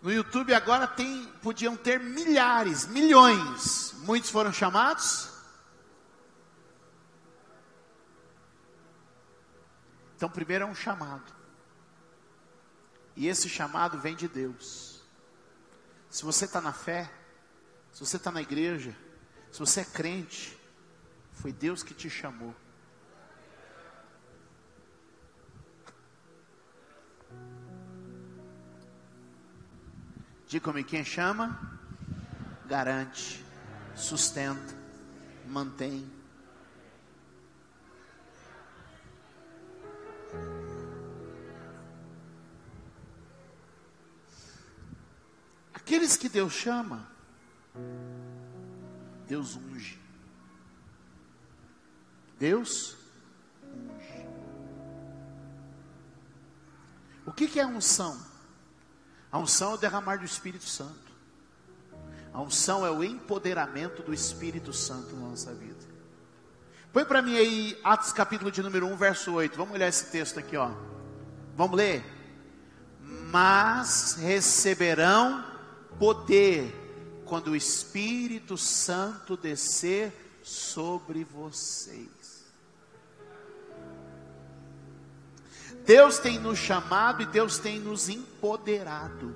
No 0.00 0.12
YouTube 0.12 0.54
agora 0.54 0.86
tem, 0.86 1.26
podiam 1.42 1.76
ter 1.76 1.98
milhares, 1.98 2.86
milhões. 2.86 3.92
Muitos 4.04 4.30
foram 4.30 4.52
chamados. 4.52 5.32
Então, 10.14 10.30
primeiro 10.30 10.62
é 10.62 10.66
um 10.68 10.76
chamado. 10.76 11.34
E 13.16 13.26
esse 13.26 13.48
chamado 13.48 13.98
vem 13.98 14.14
de 14.14 14.28
Deus. 14.28 15.02
Se 16.08 16.24
você 16.24 16.44
está 16.44 16.60
na 16.60 16.72
fé, 16.72 17.12
se 17.92 17.98
você 17.98 18.16
está 18.16 18.30
na 18.30 18.42
igreja, 18.42 18.96
se 19.54 19.60
você 19.60 19.82
é 19.82 19.84
crente, 19.84 20.58
foi 21.32 21.52
Deus 21.52 21.84
que 21.84 21.94
te 21.94 22.10
chamou. 22.10 22.52
Diga-me 30.48 30.82
quem 30.82 31.04
chama, 31.04 31.56
garante, 32.66 33.44
sustenta, 33.94 34.74
mantém. 35.46 36.04
Aqueles 45.72 46.16
que 46.16 46.28
Deus 46.28 46.52
chama, 46.52 47.13
Deus 49.34 49.56
unge. 49.56 50.00
Deus 52.38 52.96
unge. 53.64 54.28
O 57.26 57.32
que, 57.32 57.48
que 57.48 57.58
é 57.58 57.66
unção? 57.66 58.16
A 59.32 59.38
unção 59.40 59.72
é 59.72 59.74
o 59.74 59.76
derramar 59.76 60.18
do 60.18 60.24
Espírito 60.24 60.66
Santo. 60.66 61.12
A 62.32 62.40
unção 62.40 62.86
é 62.86 62.90
o 62.92 63.02
empoderamento 63.02 64.04
do 64.04 64.14
Espírito 64.14 64.72
Santo 64.72 65.16
na 65.16 65.30
nossa 65.30 65.52
vida. 65.52 65.84
Põe 66.92 67.04
para 67.04 67.20
mim 67.20 67.36
aí 67.36 67.80
Atos 67.82 68.12
capítulo 68.12 68.52
de 68.52 68.62
número 68.62 68.86
1, 68.86 68.96
verso 68.96 69.32
8. 69.32 69.56
Vamos 69.56 69.74
olhar 69.74 69.88
esse 69.88 70.12
texto 70.12 70.38
aqui, 70.38 70.56
ó. 70.56 70.70
Vamos 71.56 71.76
ler? 71.76 72.04
Mas 73.32 74.14
receberão 74.14 75.44
poder 75.98 76.83
quando 77.34 77.48
o 77.48 77.56
Espírito 77.56 78.56
Santo 78.56 79.36
descer 79.36 80.38
sobre 80.40 81.24
vocês. 81.24 82.44
Deus 85.84 86.20
tem 86.20 86.38
nos 86.38 86.60
chamado 86.60 87.24
e 87.24 87.26
Deus 87.26 87.58
tem 87.58 87.80
nos 87.80 88.08
empoderado. 88.08 89.34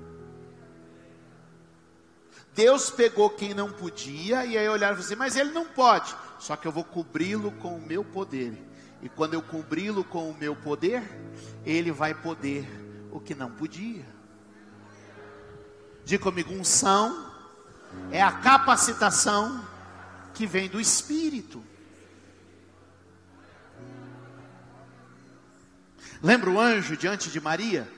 Deus 2.55 2.89
pegou 2.89 3.31
quem 3.31 3.53
não 3.53 3.73
podia 3.73 4.45
e 4.45 4.57
aí 4.57 4.69
olharam 4.69 4.97
e 4.97 5.01
assim, 5.01 5.17
mas 5.17 5.35
ele 5.35 5.51
não 5.51 5.67
pode. 5.67 6.15
Só 6.39 6.55
que 6.55 6.69
eu 6.69 6.73
vou 6.73 6.85
cobri-lo 6.85 7.51
com 7.51 7.77
o 7.77 7.85
meu 7.85 8.05
poder. 8.05 8.57
E 9.03 9.09
quando 9.09 9.35
eu 9.35 9.43
cobri-lo 9.43 10.05
com 10.05 10.31
o 10.31 10.39
meu 10.39 10.55
poder, 10.55 11.03
ele 11.67 11.91
vai 11.91 12.15
poder 12.15 12.65
o 13.11 13.19
que 13.19 13.35
não 13.35 13.51
podia. 13.51 14.07
Diga 16.05 16.23
comigo, 16.23 16.55
unção 16.55 17.28
é 18.11 18.23
a 18.23 18.33
capacitação 18.33 19.65
que 20.35 20.47
vem 20.47 20.69
do 20.69 20.81
Espírito. 20.81 21.63
Lembra 26.23 26.51
o 26.51 26.61
anjo 26.61 26.97
diante 26.97 27.31
de 27.31 27.41
Maria? 27.41 27.89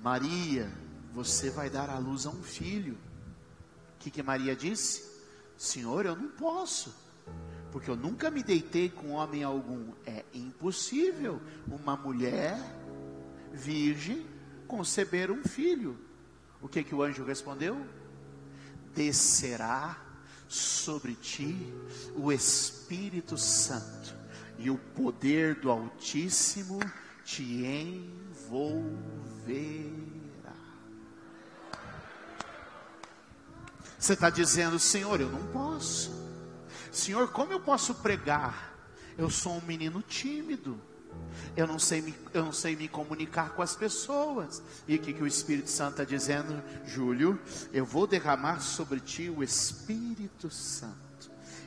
Maria, 0.00 0.70
você 1.12 1.50
vai 1.50 1.68
dar 1.68 1.90
à 1.90 1.98
luz 1.98 2.26
a 2.26 2.30
um 2.30 2.42
filho. 2.42 2.94
O 2.94 3.98
que, 3.98 4.10
que 4.10 4.22
Maria 4.22 4.54
disse? 4.54 5.04
Senhor, 5.56 6.06
eu 6.06 6.14
não 6.14 6.28
posso, 6.28 6.94
porque 7.72 7.90
eu 7.90 7.96
nunca 7.96 8.30
me 8.30 8.42
deitei 8.42 8.88
com 8.88 9.12
homem 9.12 9.42
algum. 9.42 9.92
É 10.04 10.24
impossível 10.32 11.40
uma 11.66 11.96
mulher 11.96 12.56
virgem 13.52 14.24
conceber 14.68 15.30
um 15.30 15.42
filho. 15.42 15.98
O 16.60 16.68
que, 16.68 16.84
que 16.84 16.94
o 16.94 17.02
anjo 17.02 17.24
respondeu? 17.24 17.84
Descerá 18.96 19.96
sobre 20.48 21.14
ti 21.14 21.72
o 22.16 22.32
Espírito 22.32 23.36
Santo 23.36 24.16
e 24.58 24.70
o 24.70 24.78
poder 24.78 25.56
do 25.56 25.70
Altíssimo 25.70 26.80
te 27.22 27.42
envolverá. 27.66 28.96
Você 33.98 34.14
está 34.14 34.30
dizendo, 34.30 34.78
Senhor, 34.78 35.20
eu 35.20 35.28
não 35.28 35.46
posso. 35.48 36.10
Senhor, 36.90 37.28
como 37.28 37.52
eu 37.52 37.60
posso 37.60 37.94
pregar? 37.96 38.74
Eu 39.18 39.28
sou 39.28 39.58
um 39.58 39.62
menino 39.62 40.00
tímido. 40.00 40.80
Eu 41.56 41.66
não 41.66 41.78
sei 41.78 42.02
me, 42.02 42.14
eu 42.34 42.44
não 42.44 42.52
sei 42.52 42.76
me 42.76 42.88
comunicar 42.88 43.50
com 43.50 43.62
as 43.62 43.74
pessoas. 43.74 44.62
E 44.86 44.96
o 44.96 44.98
que, 44.98 45.12
que 45.12 45.22
o 45.22 45.26
Espírito 45.26 45.70
Santo 45.70 45.92
está 45.92 46.04
dizendo? 46.04 46.62
Júlio, 46.86 47.38
eu 47.72 47.84
vou 47.84 48.06
derramar 48.06 48.60
sobre 48.60 49.00
ti 49.00 49.30
o 49.30 49.42
Espírito 49.42 50.50
Santo 50.50 51.05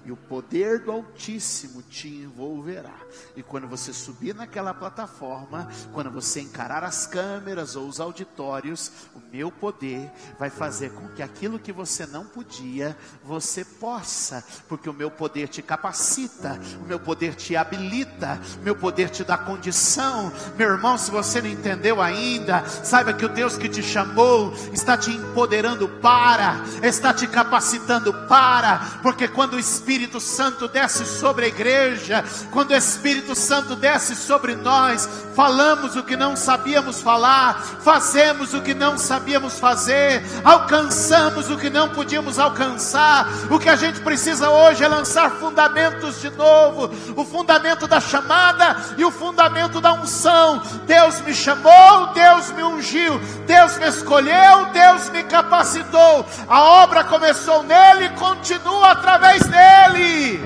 e 0.10 0.12
o 0.12 0.18
poder 0.18 0.80
do 0.80 0.92
Altíssimo 0.92 1.84
te 1.84 2.08
envolverá. 2.08 2.96
E 3.38 3.44
quando 3.44 3.68
você 3.68 3.94
subir 3.94 4.34
naquela 4.34 4.74
plataforma, 4.74 5.70
quando 5.94 6.10
você 6.10 6.42
encarar 6.42 6.84
as 6.84 7.06
câmeras 7.06 7.76
ou 7.76 7.88
os 7.88 8.00
auditórios, 8.00 8.92
o 9.16 9.22
meu 9.32 9.52
poder 9.52 10.12
vai 10.40 10.50
fazer 10.50 10.94
com 10.94 11.08
que 11.10 11.22
aquilo 11.22 11.60
que 11.60 11.72
você 11.72 12.08
não 12.08 12.26
podia, 12.26 12.98
você 13.24 13.64
possa, 13.64 14.44
porque 14.68 14.90
o 14.90 14.94
meu 14.94 15.12
poder 15.12 15.48
te 15.48 15.62
capacita, 15.62 16.60
o 16.84 16.88
meu 16.88 17.00
poder 17.00 17.36
te 17.36 17.56
habilita, 17.56 18.42
o 18.60 18.64
meu 18.64 18.76
poder 18.76 19.12
te 19.12 19.24
dá 19.24 19.38
condição. 19.38 20.34
Meu 20.58 20.72
irmão, 20.72 20.98
se 20.98 21.12
você 21.12 21.40
não 21.40 21.50
entendeu 21.50 22.02
ainda, 22.02 22.68
saiba 22.68 23.14
que 23.14 23.26
o 23.26 23.30
Deus 23.30 23.58
que 23.58 23.70
te 23.70 23.84
chamou 23.84 24.54
está 24.74 24.98
te 24.98 25.12
empoderando 25.12 25.88
para, 25.88 26.64
está 26.82 27.14
te 27.14 27.28
capacitando 27.28 28.12
para, 28.28 29.00
porque 29.04 29.28
quando 29.28 29.54
o 29.54 29.60
Espírito 29.60 29.99
Espírito 30.00 30.22
Santo 30.22 30.68
desce 30.70 31.06
sobre 31.06 31.44
a 31.44 31.48
igreja, 31.50 32.24
quando 32.52 32.72
o 32.72 32.76
Espírito 32.76 33.36
Santo 33.36 33.76
desce 33.76 34.16
sobre 34.16 34.56
nós, 34.56 35.10
falamos 35.36 35.98
o 35.98 36.04
que 36.04 36.16
não 36.16 36.38
sabíamos 36.38 37.02
falar, 37.02 37.62
fazemos 37.84 38.54
o 38.54 38.62
que 38.62 38.74
não 38.74 38.98
sabíamos 38.98 39.60
fazer, 39.60 40.24
alcançamos 40.46 41.50
o 41.50 41.58
que 41.58 41.70
não 41.70 41.90
podíamos 41.90 42.40
alcançar. 42.40 43.28
O 43.52 43.60
que 43.60 43.68
a 43.68 43.76
gente 43.76 44.00
precisa 44.00 44.50
hoje 44.50 44.86
é 44.86 44.88
lançar 44.88 45.32
fundamentos 45.32 46.22
de 46.22 46.30
novo: 46.30 46.90
o 47.18 47.26
fundamento 47.26 47.86
da 47.86 48.00
chamada 48.00 48.78
e 48.98 49.04
o 49.04 49.12
fundamento 49.12 49.82
da 49.82 49.92
unção. 49.92 50.62
Deus 50.86 51.20
me 51.22 51.34
chamou, 51.34 52.14
Deus 52.14 52.52
me 52.52 52.64
ungiu, 52.64 53.20
Deus 53.46 53.78
me 53.78 53.88
escolheu, 53.90 54.68
Deus 54.72 55.10
me 55.10 55.24
capacitou. 55.24 56.26
A 56.48 56.62
obra 56.62 57.04
começou 57.04 57.64
nele 57.64 58.06
e 58.06 58.10
continua 58.18 58.92
através 58.92 59.42
dele 59.44 59.79
dele. 59.88 60.40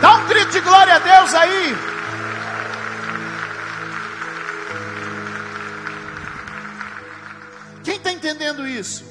Dá 0.00 0.16
um 0.16 0.26
grito 0.26 0.50
de 0.50 0.60
glória 0.60 0.96
a 0.96 0.98
Deus 0.98 1.34
aí. 1.34 1.76
Quem 7.84 7.96
está 7.96 8.12
entendendo 8.12 8.66
isso? 8.66 9.04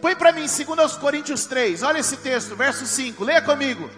Põe 0.00 0.14
para 0.14 0.32
mim, 0.32 0.46
2 0.46 0.96
Coríntios 0.96 1.44
3, 1.44 1.82
olha 1.82 1.98
esse 1.98 2.16
texto, 2.16 2.56
verso 2.56 2.86
5, 2.86 3.22
leia 3.22 3.42
comigo. 3.42 3.90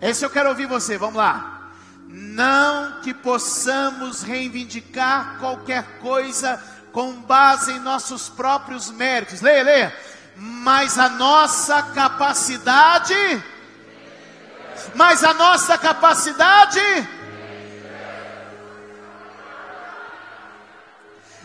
Esse 0.00 0.24
eu 0.24 0.30
quero 0.30 0.48
ouvir 0.48 0.66
você, 0.66 0.98
vamos 0.98 1.16
lá. 1.16 1.70
Não 2.08 3.00
que 3.00 3.14
possamos 3.14 4.22
reivindicar 4.22 5.38
qualquer 5.38 5.84
coisa 6.00 6.60
com 6.96 7.12
base 7.12 7.72
em 7.72 7.78
nossos 7.78 8.30
próprios 8.30 8.90
méritos. 8.90 9.42
Leia, 9.42 9.62
leia. 9.62 9.96
Mas 10.34 10.98
a 10.98 11.10
nossa 11.10 11.82
capacidade, 11.82 13.14
mas 14.94 15.22
a 15.22 15.34
nossa 15.34 15.76
capacidade. 15.76 16.80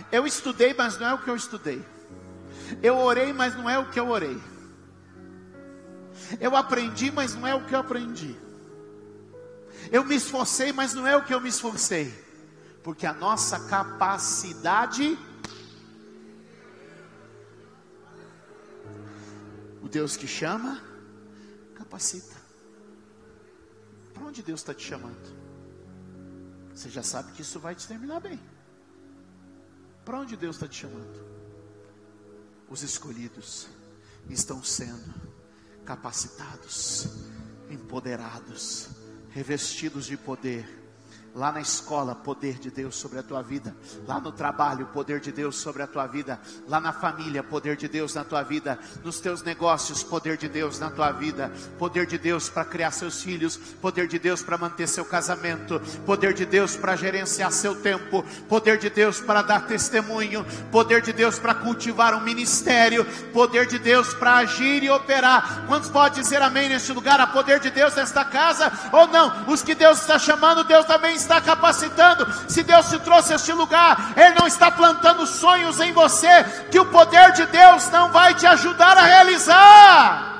Eu 0.10 0.26
estudei, 0.26 0.74
mas 0.74 0.98
não 0.98 1.10
é 1.10 1.14
o 1.16 1.18
que 1.18 1.30
eu 1.30 1.36
estudei. 1.36 1.86
Eu 2.82 2.98
orei, 3.00 3.34
mas 3.34 3.54
não 3.54 3.70
é 3.70 3.78
o 3.78 3.90
que 3.90 4.00
eu 4.00 4.08
orei. 4.08 4.42
Eu 6.40 6.56
aprendi, 6.56 7.12
mas 7.12 7.36
não 7.36 7.46
é 7.46 7.54
o 7.54 7.66
que 7.66 7.76
eu 7.76 7.80
aprendi. 7.80 8.38
Eu 9.92 10.06
me 10.06 10.16
esforcei, 10.16 10.72
mas 10.72 10.94
não 10.94 11.06
é 11.06 11.18
o 11.18 11.26
que 11.26 11.34
eu 11.34 11.42
me 11.42 11.50
esforcei. 11.50 12.10
Porque 12.82 13.06
a 13.06 13.12
nossa 13.12 13.60
capacidade 13.68 15.20
Deus 19.92 20.16
que 20.16 20.26
chama, 20.26 20.82
capacita. 21.76 22.36
Para 24.14 24.24
onde 24.24 24.42
Deus 24.42 24.62
está 24.62 24.74
te 24.74 24.88
chamando? 24.88 25.36
Você 26.74 26.90
já 26.90 27.04
sabe 27.04 27.34
que 27.34 27.42
isso 27.42 27.60
vai 27.60 27.76
te 27.76 27.86
terminar 27.86 28.22
bem. 28.22 28.40
Para 30.06 30.20
onde 30.20 30.38
Deus 30.38 30.56
está 30.56 30.68
te 30.68 30.80
chamando? 30.80 31.26
Os 32.70 32.82
escolhidos 32.84 33.68
estão 34.30 34.64
sendo 34.64 35.14
capacitados, 35.84 37.08
empoderados, 37.70 38.88
revestidos 39.32 40.06
de 40.06 40.16
poder 40.16 40.81
Lá 41.34 41.50
na 41.50 41.62
escola, 41.62 42.14
poder 42.14 42.60
de 42.60 42.70
Deus 42.70 42.98
sobre 42.98 43.20
a 43.20 43.24
tua 43.24 43.42
vida. 43.42 43.74
Lá 44.06 44.20
no 44.20 44.34
trabalho, 44.34 44.88
poder 44.88 45.22
de 45.22 45.32
Deus 45.32 45.56
sobre 45.56 45.82
a 45.82 45.88
tua 45.88 46.06
vida. 46.06 46.38
Lá 46.68 46.82
na 46.82 46.92
família, 46.92 47.42
poder 47.42 47.78
de 47.78 47.88
Deus 47.88 48.14
na 48.14 48.26
tua 48.26 48.44
vida. 48.44 48.78
Nos 49.02 49.22
teus 49.22 49.42
negócios, 49.42 50.04
poder 50.04 50.36
de 50.36 50.50
Deus 50.50 50.78
na 50.78 50.92
tua 50.92 51.10
vida. 51.14 51.50
Poder 51.80 52.06
de 52.06 52.18
Deus 52.18 52.50
para 52.50 52.66
criar 52.66 52.92
seus 52.92 53.24
filhos. 53.24 53.56
Poder 53.56 54.10
de 54.10 54.20
Deus 54.20 54.44
para 54.44 54.58
manter 54.58 54.88
seu 54.88 55.06
casamento. 55.06 55.80
Poder 56.06 56.34
de 56.34 56.46
Deus 56.46 56.76
para 56.76 56.98
gerenciar 56.98 57.54
seu 57.54 57.82
tempo. 57.82 58.26
Poder 58.50 58.78
de 58.78 58.90
Deus 58.90 59.22
para 59.22 59.42
dar 59.42 59.68
testemunho. 59.68 60.46
Poder 60.70 61.02
de 61.02 61.14
Deus 61.14 61.40
para 61.40 61.56
cultivar 61.56 62.14
um 62.14 62.20
ministério. 62.20 63.06
Poder 63.32 63.68
de 63.68 63.80
Deus 63.80 64.14
para 64.16 64.36
agir 64.36 64.84
e 64.84 64.90
operar. 64.90 65.66
Quantos 65.66 65.90
podem 65.90 66.22
dizer 66.22 66.42
amém 66.42 66.68
neste 66.68 66.92
lugar? 66.92 67.22
Há 67.22 67.28
poder 67.28 67.62
de 67.62 67.72
Deus 67.72 67.96
nesta 67.96 68.26
casa 68.26 68.70
ou 68.92 69.08
não? 69.08 69.50
Os 69.50 69.64
que 69.64 69.74
Deus 69.74 70.02
está 70.02 70.20
chamando, 70.20 70.66
Deus 70.66 70.86
também 70.86 71.21
está 71.22 71.40
capacitando. 71.40 72.28
Se 72.50 72.64
Deus 72.64 72.90
te 72.90 73.00
trouxe 73.00 73.34
a 73.34 73.36
este 73.36 73.54
lugar, 73.54 74.14
Ele 74.18 74.36
não 74.36 74.48
está 74.48 74.70
plantando 74.70 75.26
sonhos 75.26 75.80
em 75.80 75.94
você 75.94 76.44
que 76.72 76.80
o 76.80 76.90
poder 76.90 77.32
de 77.34 77.46
Deus 77.46 77.90
não 77.90 78.12
vai 78.12 78.34
te 78.34 78.46
ajudar 78.46 78.98
a 78.98 79.04
realizar. 79.04 80.32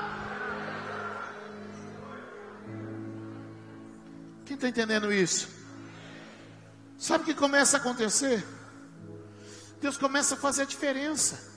Quem 4.44 4.54
está 4.54 4.68
entendendo 4.68 5.12
isso? 5.12 5.48
Sabe 6.98 7.22
o 7.22 7.26
que 7.26 7.34
começa 7.34 7.76
a 7.76 7.80
acontecer? 7.80 8.46
Deus 9.80 9.96
começa 9.96 10.34
a 10.34 10.38
fazer 10.38 10.62
a 10.62 10.66
diferença. 10.66 11.50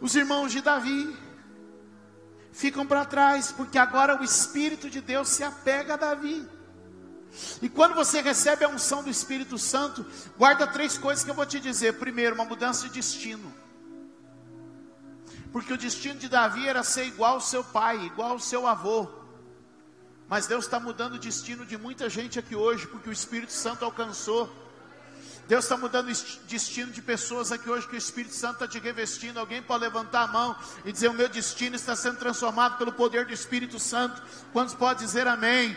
Os 0.00 0.16
irmãos 0.16 0.50
de 0.50 0.60
Davi 0.60 1.16
ficam 2.52 2.86
para 2.86 3.04
trás, 3.04 3.52
porque 3.52 3.78
agora 3.78 4.20
o 4.20 4.24
Espírito 4.24 4.90
de 4.90 5.00
Deus 5.00 5.28
se 5.28 5.44
apega 5.44 5.94
a 5.94 5.96
Davi. 5.96 6.48
E 7.62 7.68
quando 7.68 7.94
você 7.94 8.20
recebe 8.20 8.64
a 8.64 8.68
unção 8.68 9.02
do 9.02 9.10
Espírito 9.10 9.58
Santo, 9.58 10.04
guarda 10.36 10.66
três 10.66 10.98
coisas 10.98 11.24
que 11.24 11.30
eu 11.30 11.34
vou 11.34 11.46
te 11.46 11.60
dizer. 11.60 11.94
Primeiro, 11.94 12.34
uma 12.34 12.44
mudança 12.44 12.86
de 12.88 12.94
destino. 12.94 13.52
Porque 15.52 15.72
o 15.72 15.78
destino 15.78 16.18
de 16.18 16.28
Davi 16.28 16.68
era 16.68 16.82
ser 16.82 17.04
igual 17.04 17.34
ao 17.34 17.40
seu 17.40 17.64
pai, 17.64 18.04
igual 18.04 18.32
ao 18.32 18.38
seu 18.38 18.66
avô. 18.66 19.08
Mas 20.28 20.46
Deus 20.46 20.64
está 20.64 20.78
mudando 20.78 21.14
o 21.14 21.18
destino 21.18 21.66
de 21.66 21.76
muita 21.76 22.08
gente 22.08 22.38
aqui 22.38 22.54
hoje, 22.54 22.86
porque 22.86 23.08
o 23.08 23.12
Espírito 23.12 23.52
Santo 23.52 23.84
alcançou. 23.84 24.48
Deus 25.48 25.64
está 25.64 25.76
mudando 25.76 26.08
o 26.08 26.46
destino 26.46 26.92
de 26.92 27.02
pessoas 27.02 27.50
aqui 27.50 27.68
hoje 27.68 27.88
que 27.88 27.96
o 27.96 27.98
Espírito 27.98 28.36
Santo 28.36 28.54
está 28.54 28.68
te 28.68 28.78
revestindo. 28.78 29.40
Alguém 29.40 29.60
pode 29.60 29.82
levantar 29.82 30.22
a 30.22 30.26
mão 30.28 30.56
e 30.84 30.92
dizer: 30.92 31.08
O 31.08 31.12
meu 31.14 31.28
destino 31.28 31.74
está 31.74 31.96
sendo 31.96 32.18
transformado 32.18 32.78
pelo 32.78 32.92
poder 32.92 33.26
do 33.26 33.32
Espírito 33.32 33.76
Santo. 33.80 34.22
Quantos 34.52 34.74
podem 34.74 35.04
dizer 35.04 35.26
amém? 35.26 35.76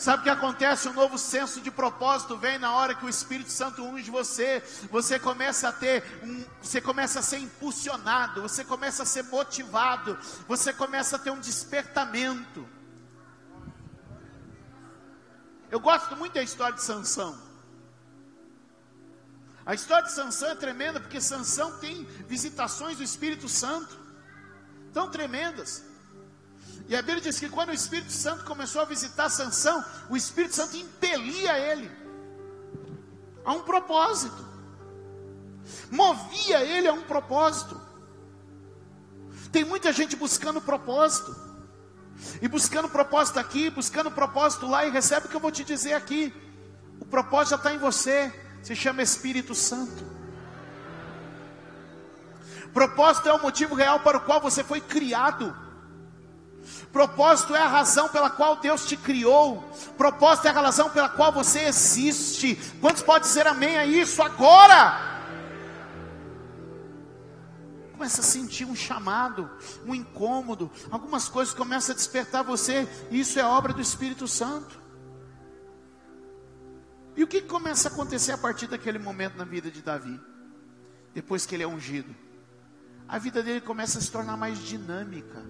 Sabe 0.00 0.20
o 0.20 0.22
que 0.22 0.30
acontece? 0.30 0.88
Um 0.88 0.94
novo 0.94 1.18
senso 1.18 1.60
de 1.60 1.70
propósito 1.70 2.34
vem 2.34 2.58
na 2.58 2.72
hora 2.72 2.94
que 2.94 3.04
o 3.04 3.08
Espírito 3.08 3.50
Santo 3.50 3.84
unge 3.84 4.10
você. 4.10 4.64
Você 4.90 5.18
começa 5.18 5.68
a 5.68 5.72
ter 5.72 6.02
um, 6.22 6.42
você 6.62 6.80
começa 6.80 7.18
a 7.18 7.22
ser 7.22 7.36
impulsionado, 7.36 8.40
você 8.40 8.64
começa 8.64 9.02
a 9.02 9.06
ser 9.06 9.24
motivado, 9.24 10.18
você 10.48 10.72
começa 10.72 11.16
a 11.16 11.18
ter 11.18 11.30
um 11.30 11.38
despertamento. 11.38 12.66
Eu 15.70 15.78
gosto 15.78 16.16
muito 16.16 16.32
da 16.32 16.42
história 16.42 16.76
de 16.76 16.82
Sansão. 16.82 17.38
A 19.66 19.74
história 19.74 20.06
de 20.06 20.12
Sansão 20.12 20.48
é 20.48 20.54
tremenda 20.54 20.98
porque 20.98 21.20
Sansão 21.20 21.78
tem 21.78 22.04
visitações 22.26 22.96
do 22.96 23.02
Espírito 23.02 23.50
Santo 23.50 24.00
tão 24.94 25.10
tremendas. 25.10 25.89
E 26.88 26.96
a 26.96 27.02
Bíblia 27.02 27.20
diz 27.20 27.38
que 27.38 27.48
quando 27.48 27.70
o 27.70 27.74
Espírito 27.74 28.12
Santo 28.12 28.44
começou 28.44 28.82
a 28.82 28.84
visitar 28.84 29.28
Sansão, 29.28 29.84
o 30.08 30.16
Espírito 30.16 30.54
Santo 30.56 30.76
impelia 30.76 31.58
ele 31.58 31.90
a 33.44 33.52
um 33.52 33.62
propósito. 33.62 34.44
Movia 35.90 36.64
ele 36.64 36.88
a 36.88 36.92
um 36.92 37.02
propósito. 37.02 37.80
Tem 39.52 39.64
muita 39.64 39.92
gente 39.92 40.16
buscando 40.16 40.60
propósito. 40.60 41.34
E 42.42 42.48
buscando 42.48 42.88
propósito 42.88 43.38
aqui, 43.38 43.70
buscando 43.70 44.10
propósito 44.10 44.66
lá, 44.66 44.84
e 44.84 44.90
recebe 44.90 45.26
o 45.26 45.28
que 45.30 45.36
eu 45.36 45.40
vou 45.40 45.50
te 45.50 45.64
dizer 45.64 45.94
aqui. 45.94 46.34
O 47.00 47.04
propósito 47.06 47.50
já 47.50 47.56
está 47.56 47.72
em 47.72 47.78
você, 47.78 48.32
se 48.62 48.76
chama 48.76 49.02
Espírito 49.02 49.54
Santo. 49.54 50.04
Propósito 52.72 53.28
é 53.28 53.32
o 53.32 53.42
motivo 53.42 53.74
real 53.74 54.00
para 54.00 54.18
o 54.18 54.20
qual 54.20 54.40
você 54.40 54.62
foi 54.62 54.80
criado. 54.80 55.56
Propósito 56.92 57.54
é 57.54 57.62
a 57.62 57.68
razão 57.68 58.08
pela 58.08 58.30
qual 58.30 58.56
Deus 58.56 58.86
te 58.86 58.96
criou. 58.96 59.62
Propósito 59.96 60.46
é 60.46 60.50
a 60.50 60.60
razão 60.60 60.90
pela 60.90 61.08
qual 61.08 61.32
você 61.32 61.60
existe. 61.60 62.56
Quantos 62.80 63.02
podem 63.02 63.22
dizer 63.22 63.46
amém 63.46 63.76
a 63.76 63.86
isso 63.86 64.22
agora? 64.22 65.08
Começa 67.92 68.22
a 68.22 68.24
sentir 68.24 68.64
um 68.64 68.74
chamado, 68.74 69.50
um 69.86 69.94
incômodo, 69.94 70.70
algumas 70.90 71.28
coisas 71.28 71.52
começam 71.52 71.92
a 71.92 71.96
despertar 71.96 72.42
você. 72.42 72.88
Isso 73.10 73.38
é 73.38 73.44
obra 73.44 73.72
do 73.72 73.80
Espírito 73.80 74.26
Santo. 74.26 74.80
E 77.14 77.22
o 77.22 77.26
que 77.26 77.42
começa 77.42 77.88
a 77.88 77.92
acontecer 77.92 78.32
a 78.32 78.38
partir 78.38 78.66
daquele 78.66 78.98
momento 78.98 79.36
na 79.36 79.44
vida 79.44 79.70
de 79.70 79.82
Davi? 79.82 80.18
Depois 81.12 81.44
que 81.44 81.54
ele 81.54 81.62
é 81.62 81.68
ungido, 81.68 82.14
a 83.06 83.18
vida 83.18 83.42
dele 83.42 83.60
começa 83.60 83.98
a 83.98 84.00
se 84.00 84.10
tornar 84.10 84.36
mais 84.36 84.58
dinâmica 84.60 85.44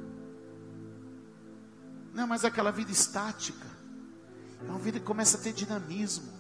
não 2.13 2.25
é 2.25 2.27
mais 2.27 2.45
aquela 2.45 2.71
vida 2.71 2.91
estática. 2.91 3.67
É 4.67 4.71
uma 4.71 4.79
vida 4.79 4.99
que 4.99 5.07
começa 5.07 5.37
a 5.37 5.41
ter 5.41 5.53
dinamismo. 5.53 6.31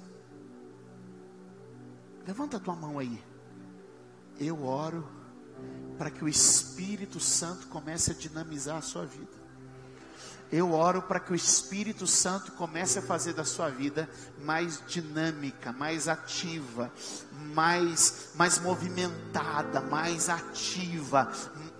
Levanta 2.26 2.58
a 2.58 2.60
tua 2.60 2.76
mão 2.76 2.98
aí. 2.98 3.22
Eu 4.38 4.64
oro 4.64 5.08
para 5.98 6.10
que 6.10 6.24
o 6.24 6.28
Espírito 6.28 7.20
Santo 7.20 7.66
comece 7.68 8.10
a 8.10 8.14
dinamizar 8.14 8.76
a 8.76 8.82
sua 8.82 9.04
vida. 9.04 9.40
Eu 10.52 10.72
oro 10.72 11.02
para 11.02 11.20
que 11.20 11.32
o 11.32 11.34
Espírito 11.34 12.08
Santo 12.08 12.50
comece 12.52 12.98
a 12.98 13.02
fazer 13.02 13.34
da 13.34 13.44
sua 13.44 13.68
vida 13.68 14.10
mais 14.42 14.82
dinâmica, 14.88 15.72
mais 15.72 16.08
ativa, 16.08 16.92
mais, 17.54 18.30
mais 18.34 18.58
movimentada, 18.58 19.80
mais 19.80 20.28
ativa, 20.28 21.30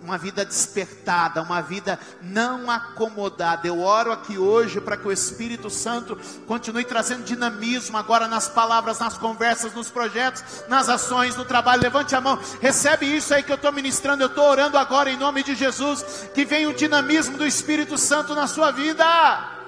uma 0.03 0.17
vida 0.17 0.43
despertada, 0.43 1.41
uma 1.41 1.61
vida 1.61 1.99
não 2.21 2.69
acomodada. 2.69 3.67
Eu 3.67 3.81
oro 3.81 4.11
aqui 4.11 4.37
hoje 4.37 4.81
para 4.81 4.97
que 4.97 5.07
o 5.07 5.11
Espírito 5.11 5.69
Santo 5.69 6.17
continue 6.47 6.83
trazendo 6.83 7.23
dinamismo 7.23 7.97
agora 7.97 8.27
nas 8.27 8.47
palavras, 8.47 8.99
nas 8.99 9.17
conversas, 9.17 9.73
nos 9.73 9.89
projetos, 9.89 10.43
nas 10.67 10.89
ações, 10.89 11.35
no 11.35 11.45
trabalho. 11.45 11.83
Levante 11.83 12.15
a 12.15 12.21
mão, 12.21 12.39
recebe 12.59 13.05
isso 13.05 13.33
aí 13.33 13.43
que 13.43 13.51
eu 13.51 13.55
estou 13.55 13.71
ministrando. 13.71 14.23
Eu 14.23 14.27
estou 14.27 14.49
orando 14.49 14.77
agora 14.77 15.11
em 15.11 15.17
nome 15.17 15.43
de 15.43 15.55
Jesus, 15.55 16.29
que 16.33 16.45
venha 16.45 16.69
o 16.69 16.73
dinamismo 16.73 17.37
do 17.37 17.45
Espírito 17.45 17.97
Santo 17.97 18.33
na 18.33 18.47
sua 18.47 18.71
vida. 18.71 19.60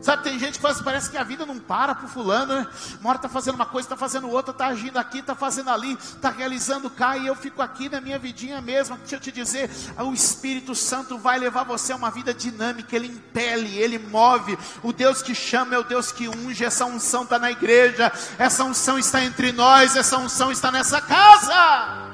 Sabe, 0.00 0.22
tem 0.22 0.38
gente 0.38 0.54
que 0.54 0.62
faz, 0.62 0.80
parece 0.80 1.10
que 1.10 1.18
a 1.18 1.22
vida 1.22 1.44
não 1.44 1.58
para 1.58 1.94
para 1.94 2.08
fulano, 2.08 2.54
né? 2.54 2.66
Uma 3.00 3.10
hora 3.10 3.18
está 3.18 3.28
fazendo 3.28 3.56
uma 3.56 3.66
coisa, 3.66 3.84
está 3.84 3.96
fazendo 3.96 4.30
outra, 4.30 4.50
está 4.50 4.68
agindo 4.68 4.96
aqui, 4.98 5.18
está 5.18 5.34
fazendo 5.34 5.68
ali, 5.68 5.92
está 5.92 6.30
realizando 6.30 6.88
cá, 6.88 7.18
e 7.18 7.26
eu 7.26 7.36
fico 7.36 7.60
aqui 7.60 7.86
na 7.90 8.00
minha 8.00 8.18
vidinha 8.18 8.62
mesmo. 8.62 8.96
Deixa 8.96 9.16
eu 9.16 9.20
te 9.20 9.30
dizer, 9.30 9.70
o 9.98 10.14
Espírito 10.14 10.74
Santo 10.74 11.18
vai 11.18 11.38
levar 11.38 11.64
você 11.64 11.92
a 11.92 11.96
uma 11.96 12.10
vida 12.10 12.32
dinâmica, 12.32 12.96
ele 12.96 13.08
impele, 13.08 13.76
ele 13.76 13.98
move. 13.98 14.58
O 14.82 14.90
Deus 14.90 15.20
que 15.20 15.34
chama 15.34 15.74
é 15.74 15.78
o 15.78 15.84
Deus 15.84 16.10
que 16.10 16.28
unge, 16.28 16.64
essa 16.64 16.86
unção 16.86 17.24
está 17.24 17.38
na 17.38 17.50
igreja, 17.50 18.10
essa 18.38 18.64
unção 18.64 18.98
está 18.98 19.22
entre 19.22 19.52
nós, 19.52 19.96
essa 19.96 20.16
unção 20.16 20.50
está 20.50 20.72
nessa 20.72 21.02
casa. 21.02 22.08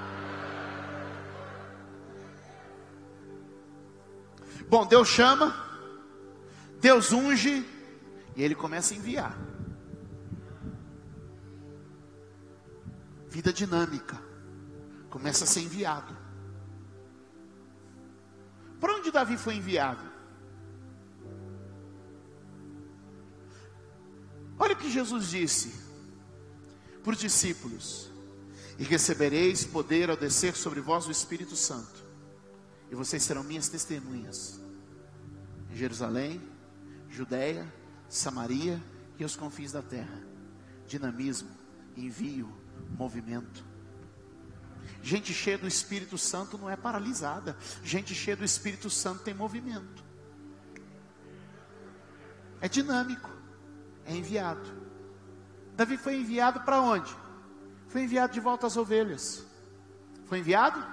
Bom, 4.68 4.84
Deus 4.84 5.06
chama, 5.06 5.54
Deus 6.80 7.12
unge, 7.12 7.64
e 8.36 8.42
ele 8.42 8.54
começa 8.54 8.92
a 8.92 8.96
enviar. 8.96 9.36
Vida 13.30 13.52
dinâmica. 13.52 14.20
Começa 15.08 15.44
a 15.44 15.46
ser 15.46 15.62
enviado. 15.62 16.14
Para 18.78 18.94
onde 18.94 19.10
Davi 19.10 19.38
foi 19.38 19.56
enviado? 19.56 20.04
Olha 24.58 24.74
o 24.74 24.76
que 24.76 24.90
Jesus 24.90 25.28
disse 25.28 25.72
para 27.02 27.12
os 27.12 27.18
discípulos: 27.18 28.10
E 28.78 28.84
recebereis 28.84 29.64
poder 29.64 30.10
ao 30.10 30.16
descer 30.16 30.54
sobre 30.54 30.80
vós 30.82 31.06
o 31.06 31.10
Espírito 31.10 31.56
Santo, 31.56 32.04
e 32.90 32.94
vocês 32.94 33.22
serão 33.22 33.42
minhas 33.42 33.70
testemunhas 33.70 34.60
em 35.70 35.76
Jerusalém, 35.76 36.42
Judéia, 37.08 37.66
Samaria 38.08 38.82
e 39.18 39.24
os 39.24 39.36
confins 39.36 39.72
da 39.72 39.82
terra. 39.82 40.22
Dinamismo, 40.86 41.50
envio, 41.96 42.52
movimento. 42.96 43.64
Gente 45.02 45.32
cheia 45.32 45.58
do 45.58 45.66
Espírito 45.66 46.16
Santo 46.18 46.58
não 46.58 46.68
é 46.70 46.76
paralisada. 46.76 47.56
Gente 47.82 48.14
cheia 48.14 48.36
do 48.36 48.44
Espírito 48.44 48.90
Santo 48.90 49.22
tem 49.22 49.34
movimento. 49.34 50.04
É 52.60 52.68
dinâmico. 52.68 53.30
É 54.04 54.14
enviado. 54.14 54.68
Davi 55.76 55.96
foi 55.96 56.16
enviado 56.16 56.60
para 56.60 56.80
onde? 56.80 57.14
Foi 57.88 58.02
enviado 58.02 58.32
de 58.32 58.40
volta 58.40 58.66
às 58.66 58.76
ovelhas. 58.76 59.44
Foi 60.24 60.38
enviado? 60.38 60.84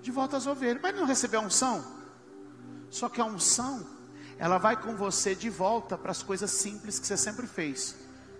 De 0.00 0.10
volta 0.10 0.36
às 0.36 0.46
ovelhas. 0.46 0.80
Mas 0.82 0.94
não 0.94 1.04
recebeu 1.04 1.40
a 1.40 1.44
unção? 1.44 1.84
Só 2.90 3.08
que 3.08 3.20
a 3.20 3.24
unção 3.24 3.86
ela 4.38 4.56
vai 4.58 4.80
com 4.80 4.94
você 4.94 5.34
de 5.34 5.50
volta 5.50 5.98
para 5.98 6.12
as 6.12 6.22
coisas 6.22 6.50
simples 6.50 6.98
que 6.98 7.06
você 7.06 7.16
sempre 7.16 7.46
fez. 7.46 7.96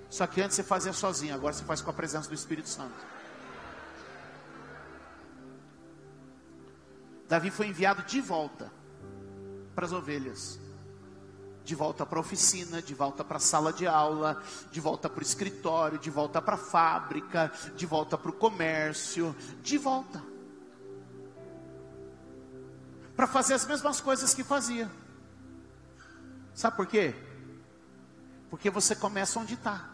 Só 0.09 0.27
que 0.27 0.41
antes 0.41 0.57
você 0.57 0.63
fazia 0.63 0.93
sozinho, 0.93 1.35
agora 1.35 1.53
você 1.53 1.65
faz 1.65 1.81
com 1.81 1.91
a 1.91 1.93
presença 1.93 2.29
do 2.29 2.35
Espírito 2.35 2.69
Santo. 2.69 2.95
Davi 7.29 7.51
foi 7.51 7.67
enviado 7.67 8.03
de 8.05 8.21
volta 8.21 8.73
para 9.75 9.85
as 9.85 9.93
ovelhas, 9.93 10.59
de 11.63 11.75
volta 11.75 12.07
para 12.07 12.19
a 12.19 12.21
oficina, 12.21 12.81
de 12.81 12.95
volta 12.95 13.23
para 13.23 13.37
a 13.37 13.41
sala 13.41 13.71
de 13.71 13.87
aula, 13.87 14.43
de 14.71 14.81
volta 14.81 15.11
para 15.11 15.21
o 15.21 15.23
escritório, 15.23 15.99
de 15.99 16.09
volta 16.09 16.41
para 16.41 16.55
a 16.55 16.59
fábrica, 16.59 17.53
de 17.77 17.85
volta 17.85 18.17
para 18.17 18.31
o 18.31 18.35
comércio, 18.35 19.37
de 19.63 19.77
volta. 19.77 20.23
Para 23.15 23.27
fazer 23.27 23.55
as 23.55 23.67
mesmas 23.67 24.01
coisas 24.01 24.33
que 24.33 24.45
fazia. 24.45 24.89
Sabe 26.59 26.77
por 26.77 26.89
quê? 26.89 27.15
Porque 28.51 28.69
você 28.69 28.97
começa 28.97 29.39
onde 29.39 29.55
está. 29.55 29.89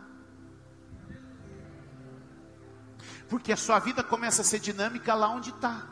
Porque 3.28 3.52
a 3.52 3.56
sua 3.58 3.78
vida 3.78 4.02
começa 4.02 4.40
a 4.40 4.44
ser 4.46 4.60
dinâmica 4.60 5.12
lá 5.12 5.28
onde 5.28 5.50
está. 5.50 5.86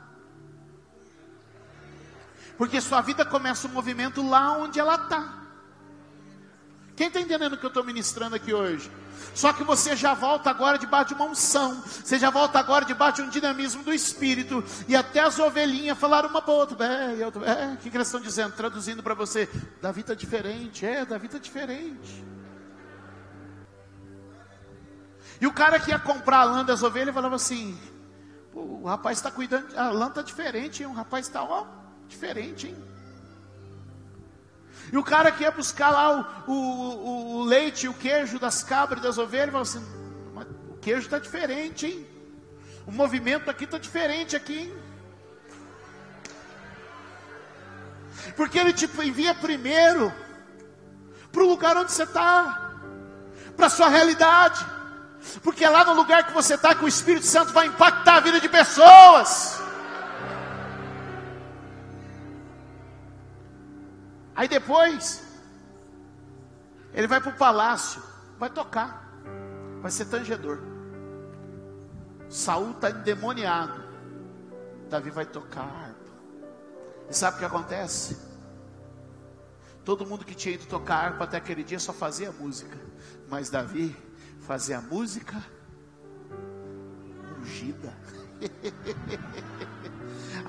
Porque 2.56 2.78
a 2.78 2.80
sua 2.80 3.02
vida 3.02 3.22
começa 3.22 3.66
o 3.66 3.70
movimento 3.70 4.26
lá 4.26 4.56
onde 4.56 4.80
ela 4.80 4.94
está. 4.94 5.41
Quem 6.96 7.08
está 7.08 7.20
entendendo 7.20 7.54
o 7.54 7.56
que 7.56 7.64
eu 7.64 7.68
estou 7.68 7.84
ministrando 7.84 8.36
aqui 8.36 8.52
hoje? 8.52 8.90
Só 9.34 9.52
que 9.52 9.64
você 9.64 9.96
já 9.96 10.12
volta 10.14 10.50
agora 10.50 10.78
debaixo 10.78 11.08
de 11.08 11.14
uma 11.14 11.24
unção, 11.24 11.82
você 11.82 12.18
já 12.18 12.28
volta 12.28 12.58
agora 12.58 12.84
debaixo 12.84 13.16
de 13.16 13.22
um 13.22 13.30
dinamismo 13.30 13.82
do 13.82 13.92
Espírito, 13.92 14.62
e 14.86 14.94
até 14.94 15.20
as 15.20 15.38
ovelhinhas 15.38 15.98
falaram 15.98 16.28
uma 16.28 16.42
para 16.42 16.52
outra, 16.52 16.86
é, 16.86 17.16
e 17.16 17.22
outra, 17.22 17.44
é, 17.46 17.72
o 17.72 17.76
que, 17.78 17.88
que 17.88 17.96
eles 17.96 18.08
estão 18.08 18.20
dizendo? 18.20 18.52
Traduzindo 18.52 19.02
para 19.02 19.14
você, 19.14 19.48
Davi 19.80 20.00
está 20.00 20.14
diferente, 20.14 20.84
é, 20.84 21.04
Davi 21.04 21.26
está 21.26 21.38
diferente. 21.38 22.24
E 25.40 25.46
o 25.46 25.52
cara 25.52 25.80
que 25.80 25.90
ia 25.90 25.98
comprar 25.98 26.40
a 26.40 26.44
lã 26.44 26.64
das 26.64 26.82
ovelhas 26.82 27.14
falava 27.14 27.36
assim: 27.36 27.78
o 28.52 28.86
rapaz 28.86 29.18
está 29.18 29.30
cuidando, 29.30 29.76
a 29.76 29.90
lã 29.90 30.08
está 30.08 30.20
diferente, 30.20 30.84
o 30.84 30.92
rapaz 30.92 31.26
está, 31.26 31.42
ó, 31.42 31.66
Diferente, 32.12 32.66
hein? 32.68 32.76
E 34.90 34.96
o 34.96 35.04
cara 35.04 35.30
que 35.30 35.42
ia 35.42 35.50
buscar 35.50 35.90
lá 35.90 36.44
o, 36.46 36.52
o, 36.52 37.36
o 37.36 37.44
leite 37.44 37.86
e 37.86 37.88
o 37.88 37.94
queijo 37.94 38.38
das 38.38 38.62
cabras 38.62 39.00
e 39.00 39.02
das 39.02 39.18
ovelhas, 39.18 39.50
falou 39.50 39.62
assim: 39.62 39.84
o 40.70 40.76
queijo 40.78 41.02
está 41.02 41.18
diferente, 41.18 41.86
hein? 41.86 42.06
O 42.86 42.92
movimento 42.92 43.50
aqui 43.50 43.64
está 43.64 43.78
diferente 43.78 44.34
aqui, 44.34 44.58
hein? 44.58 44.82
Porque 48.36 48.58
ele 48.58 48.72
te 48.72 48.88
envia 49.02 49.34
primeiro 49.34 50.12
para 51.30 51.42
o 51.42 51.48
lugar 51.48 51.76
onde 51.76 51.92
você 51.92 52.02
está, 52.02 52.72
para 53.56 53.66
a 53.66 53.70
sua 53.70 53.88
realidade. 53.88 54.64
Porque 55.42 55.64
é 55.64 55.70
lá 55.70 55.84
no 55.84 55.94
lugar 55.94 56.26
que 56.26 56.32
você 56.32 56.54
está 56.54 56.74
que 56.74 56.84
o 56.84 56.88
Espírito 56.88 57.26
Santo 57.26 57.52
vai 57.52 57.66
impactar 57.66 58.16
a 58.16 58.20
vida 58.20 58.40
de 58.40 58.48
pessoas. 58.48 59.61
Aí 64.34 64.48
depois, 64.48 65.22
ele 66.94 67.06
vai 67.06 67.20
para 67.20 67.30
o 67.30 67.36
palácio, 67.36 68.02
vai 68.38 68.50
tocar, 68.50 69.08
vai 69.80 69.90
ser 69.90 70.06
tangedor. 70.06 70.58
Saul 72.28 72.70
está 72.70 72.90
endemoniado. 72.90 73.82
Davi 74.88 75.10
vai 75.10 75.26
tocar 75.26 75.64
harpa. 75.64 76.12
E 77.08 77.14
sabe 77.14 77.36
o 77.36 77.38
que 77.40 77.44
acontece? 77.44 78.16
Todo 79.84 80.06
mundo 80.06 80.24
que 80.24 80.34
tinha 80.34 80.54
ido 80.54 80.66
tocar 80.66 80.96
harpa 80.96 81.24
até 81.24 81.36
aquele 81.36 81.62
dia 81.62 81.78
só 81.78 81.92
fazia 81.92 82.32
música. 82.32 82.78
Mas 83.28 83.50
Davi 83.50 83.94
fazia 84.40 84.80
música 84.80 85.42
ungida. 87.38 87.92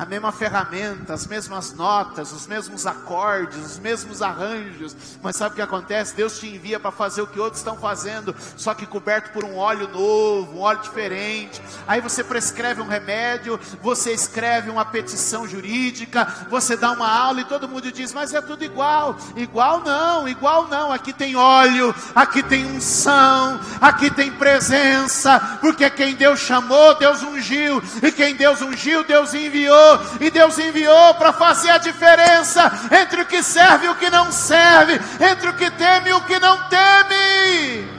a 0.03 0.05
mesma 0.05 0.33
ferramenta, 0.33 1.13
as 1.13 1.25
mesmas 1.25 1.73
notas, 1.73 2.33
os 2.33 2.45
mesmos 2.45 2.85
acordes, 2.85 3.57
os 3.57 3.79
mesmos 3.79 4.21
arranjos. 4.21 4.93
Mas 5.21 5.37
sabe 5.37 5.53
o 5.53 5.55
que 5.55 5.61
acontece? 5.61 6.13
Deus 6.13 6.37
te 6.37 6.47
envia 6.47 6.77
para 6.77 6.91
fazer 6.91 7.21
o 7.21 7.27
que 7.27 7.39
outros 7.39 7.61
estão 7.61 7.77
fazendo, 7.77 8.35
só 8.57 8.73
que 8.73 8.85
coberto 8.85 9.31
por 9.31 9.45
um 9.45 9.55
óleo 9.55 9.87
novo, 9.87 10.57
um 10.57 10.59
óleo 10.59 10.81
diferente. 10.81 11.61
Aí 11.87 12.01
você 12.01 12.21
prescreve 12.21 12.81
um 12.81 12.87
remédio, 12.87 13.57
você 13.81 14.11
escreve 14.11 14.69
uma 14.69 14.83
petição 14.83 15.47
jurídica, 15.47 16.27
você 16.49 16.75
dá 16.75 16.91
uma 16.91 17.09
aula 17.09 17.39
e 17.39 17.45
todo 17.45 17.69
mundo 17.69 17.89
diz: 17.89 18.11
Mas 18.11 18.33
é 18.33 18.41
tudo 18.41 18.65
igual. 18.65 19.15
Igual 19.37 19.79
não, 19.85 20.27
igual 20.27 20.67
não. 20.67 20.91
Aqui 20.91 21.13
tem 21.13 21.37
óleo, 21.37 21.95
aqui 22.13 22.43
tem 22.43 22.65
unção, 22.65 23.57
aqui 23.79 24.11
tem 24.11 24.31
presença, 24.31 25.59
porque 25.61 25.89
quem 25.89 26.13
Deus 26.13 26.41
chamou, 26.41 26.93
Deus 26.95 27.23
ungiu, 27.23 27.81
e 28.01 28.11
quem 28.11 28.35
Deus 28.35 28.61
ungiu, 28.61 29.05
Deus 29.05 29.33
enviou 29.33 29.92
e 30.19 30.29
Deus 30.29 30.57
enviou 30.57 31.13
para 31.15 31.33
fazer 31.33 31.71
a 31.71 31.77
diferença 31.77 32.71
entre 33.01 33.21
o 33.21 33.25
que 33.25 33.41
serve 33.43 33.85
e 33.85 33.89
o 33.89 33.95
que 33.95 34.09
não 34.09 34.31
serve, 34.31 34.99
entre 35.19 35.49
o 35.49 35.55
que 35.55 35.69
teme 35.71 36.09
e 36.09 36.13
o 36.13 36.21
que 36.21 36.39
não 36.39 36.57
teme. 36.69 37.93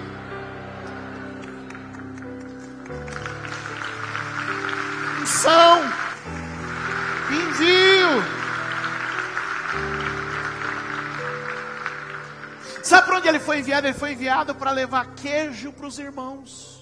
Missão, 5.20 5.80
envio. 7.30 8.24
Sabe 12.82 13.06
para 13.06 13.16
onde 13.16 13.28
ele 13.28 13.40
foi 13.40 13.60
enviado? 13.60 13.86
Ele 13.86 13.98
foi 13.98 14.12
enviado 14.12 14.54
para 14.54 14.70
levar 14.70 15.06
queijo 15.16 15.72
para 15.72 15.86
os 15.86 15.98
irmãos. 15.98 16.73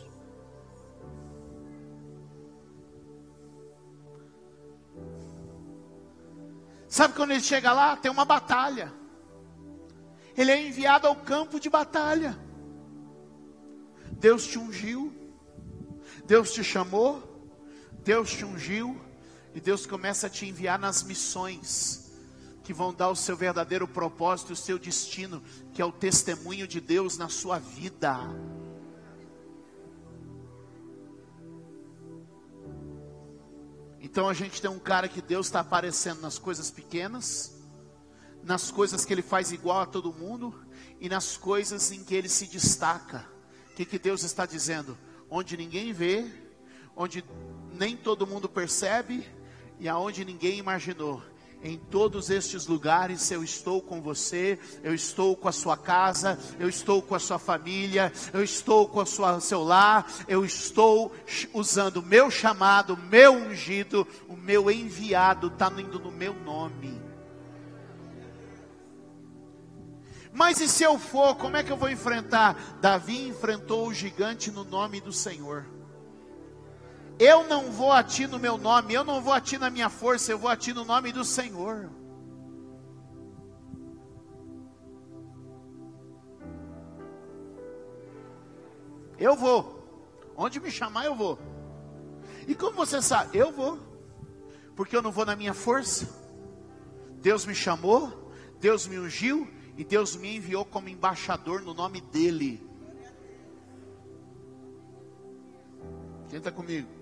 Sabe 6.93 7.15
quando 7.15 7.31
ele 7.31 7.41
chega 7.41 7.73
lá? 7.73 7.97
Tem 7.97 8.11
uma 8.11 8.27
batalha. 8.27 8.93
Ele 10.37 10.51
é 10.51 10.69
enviado 10.69 11.07
ao 11.07 11.17
campo 11.17 11.59
de 11.59 11.71
batalha. 11.71 12.39
Deus 14.11 14.47
te 14.47 14.59
ungiu, 14.59 15.11
Deus 16.27 16.53
te 16.53 16.63
chamou, 16.63 17.49
Deus 18.05 18.31
te 18.33 18.45
ungiu, 18.45 19.01
e 19.55 19.61
Deus 19.61 19.87
começa 19.87 20.27
a 20.27 20.31
te 20.31 20.45
enviar 20.47 20.79
nas 20.79 21.03
missões 21.03 22.13
que 22.63 22.75
vão 22.75 22.93
dar 22.93 23.09
o 23.09 23.17
seu 23.17 23.39
verdadeiro 23.39 23.89
propósito, 23.89 24.53
o 24.53 24.57
seu 24.57 24.79
destino, 24.79 25.43
que 25.73 25.81
é 25.81 25.85
o 25.87 25.93
testemunho 25.93 26.69
de 26.69 26.79
Deus 26.79 27.17
na 27.17 27.31
sua 27.31 27.59
vida. 27.59 28.19
Então 34.13 34.29
a 34.29 34.35
gente 34.35 34.61
tem 34.61 34.71
um 34.71 34.79
cara 34.79 35.09
que 35.09 35.23
Deus 35.23 35.47
está 35.47 35.61
aparecendo 35.61 36.21
nas 36.21 36.39
coisas 36.39 36.71
pequenas, 36.71 37.57
nas 38.43 38.71
coisas 38.71 39.07
que 39.07 39.15
ele 39.15 39.23
faz 39.23 39.53
igual 39.53 39.81
a 39.81 39.87
todo 39.87 40.13
mundo 40.13 40.55
e 41.01 41.09
nas 41.09 41.39
coisas 41.39 41.91
em 41.91 42.05
que 42.05 42.15
ele 42.15 42.29
se 42.29 42.47
destaca. 42.47 43.27
O 43.71 43.75
que, 43.75 43.87
que 43.87 43.99
Deus 43.99 44.23
está 44.23 44.45
dizendo? 44.45 44.99
Onde 45.31 45.57
ninguém 45.57 45.95
vê, 45.95 46.31
onde 46.95 47.25
nem 47.73 47.97
todo 47.97 48.27
mundo 48.27 48.51
percebe 48.51 49.27
e 49.81 49.89
aonde 49.89 50.27
ninguém 50.27 50.59
imaginou. 50.59 51.23
Em 51.65 51.79
todos 51.79 52.29
estes 52.29 52.67
lugares 52.67 53.31
eu 53.31 53.45
estou 53.45 53.81
com 53.81 54.03
você, 54.03 54.59
eu 54.83 54.93
estou 54.93 55.37
com 55.37 55.49
a 55.49 55.53
sua 55.53 55.77
casa, 55.77 56.37
eu 56.59 56.69
estou 56.69 57.01
com 57.01 57.15
a 57.15 57.21
sua 57.21 57.39
família, 57.39 58.13
eu 58.33 58.43
estou 58.43 58.89
com 58.89 59.01
o 59.01 59.41
seu 59.41 59.63
lar, 59.63 60.11
eu 60.27 60.45
estou 60.45 61.15
usando 61.55 61.99
o 61.99 62.03
meu 62.03 62.33
chamado, 62.33 62.95
o 62.95 62.97
meu 62.97 63.33
ungido, 63.35 64.07
o 64.29 64.37
meu 64.37 64.69
enviado, 64.71 65.47
está 65.47 65.71
indo 65.79 66.01
no 66.01 66.11
meu 66.11 66.35
nome. 66.35 67.01
Mas 70.33 70.61
e 70.61 70.69
se 70.69 70.83
eu 70.83 70.99
for, 70.99 71.37
como 71.37 71.57
é 71.57 71.63
que 71.63 71.71
eu 71.71 71.77
vou 71.77 71.91
enfrentar? 71.91 72.79
Davi 72.81 73.29
enfrentou 73.29 73.87
o 73.87 73.95
gigante 73.95 74.51
no 74.51 74.65
nome 74.65 75.01
do 75.01 75.13
Senhor. 75.13 75.65
Eu 77.23 77.47
não 77.47 77.71
vou 77.71 77.93
a 77.93 78.03
ti 78.03 78.27
no 78.27 78.37
meu 78.37 78.59
nome, 78.59 78.93
eu 78.93 79.05
não 79.05 79.23
vou 79.23 79.33
a 79.33 79.41
ti 79.41 79.57
na 79.57 79.71
minha 79.71 79.89
força, 79.89 80.33
eu 80.33 80.39
vou 80.41 80.51
a 80.51 80.57
ti 80.57 80.73
no 80.73 80.85
nome 80.85 81.13
do 81.13 81.25
Senhor. 81.25 81.89
Eu 89.17 89.37
vou. 89.37 89.87
Onde 90.37 90.59
me 90.59 90.69
chamar, 90.69 91.05
eu 91.05 91.15
vou. 91.15 91.39
E 92.49 92.57
como 92.57 92.75
você 92.75 93.01
sabe? 93.01 93.39
Eu 93.39 93.53
vou. 93.53 93.79
Porque 94.75 94.97
eu 94.97 95.01
não 95.01 95.13
vou 95.13 95.25
na 95.25 95.37
minha 95.37 95.55
força. 95.55 96.09
Deus 97.21 97.47
me 97.47 97.55
chamou, 97.55 98.33
Deus 98.59 98.85
me 98.89 98.99
ungiu 98.99 99.49
e 99.77 99.85
Deus 99.85 100.17
me 100.17 100.39
enviou 100.39 100.65
como 100.65 100.89
embaixador 100.89 101.63
no 101.63 101.73
nome 101.73 102.01
dEle. 102.01 102.61
Tenta 106.29 106.51
comigo. 106.51 107.02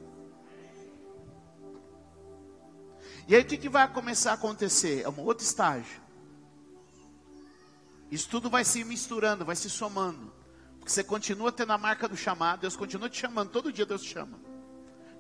E 3.31 3.35
aí 3.37 3.43
o 3.43 3.45
que, 3.45 3.57
que 3.57 3.69
vai 3.69 3.87
começar 3.87 4.33
a 4.33 4.35
acontecer? 4.35 5.03
É 5.05 5.09
um 5.09 5.21
outro 5.21 5.45
estágio. 5.45 6.03
Isso 8.11 8.29
tudo 8.29 8.51
vai 8.51 8.65
se 8.65 8.83
misturando, 8.83 9.45
vai 9.45 9.55
se 9.55 9.71
somando. 9.71 10.33
Porque 10.81 10.91
você 10.91 11.05
continua 11.05 11.53
tendo 11.53 11.73
a 11.73 11.79
marca 11.79 12.09
do 12.09 12.17
chamado, 12.17 12.63
Deus 12.63 12.75
continua 12.75 13.09
te 13.09 13.21
chamando, 13.21 13.51
todo 13.51 13.73
dia 13.73 13.87
Deus 13.87 14.03
te 14.03 14.15
chama. 14.15 14.37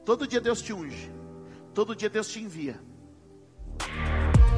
Todo 0.04 0.26
dia 0.26 0.40
Deus 0.40 0.60
te 0.60 0.72
unge. 0.72 1.08
Todo 1.72 1.94
dia 1.94 2.10
Deus 2.10 2.26
te 2.26 2.40
envia. 2.40 2.80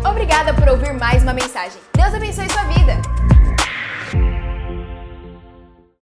Obrigada 0.02 0.54
por 0.54 0.70
ouvir 0.70 0.94
mais 0.94 1.22
uma 1.22 1.34
mensagem. 1.34 1.78
Deus 1.94 2.14
abençoe 2.14 2.48
sua 2.48 2.64
vida. 2.64 3.31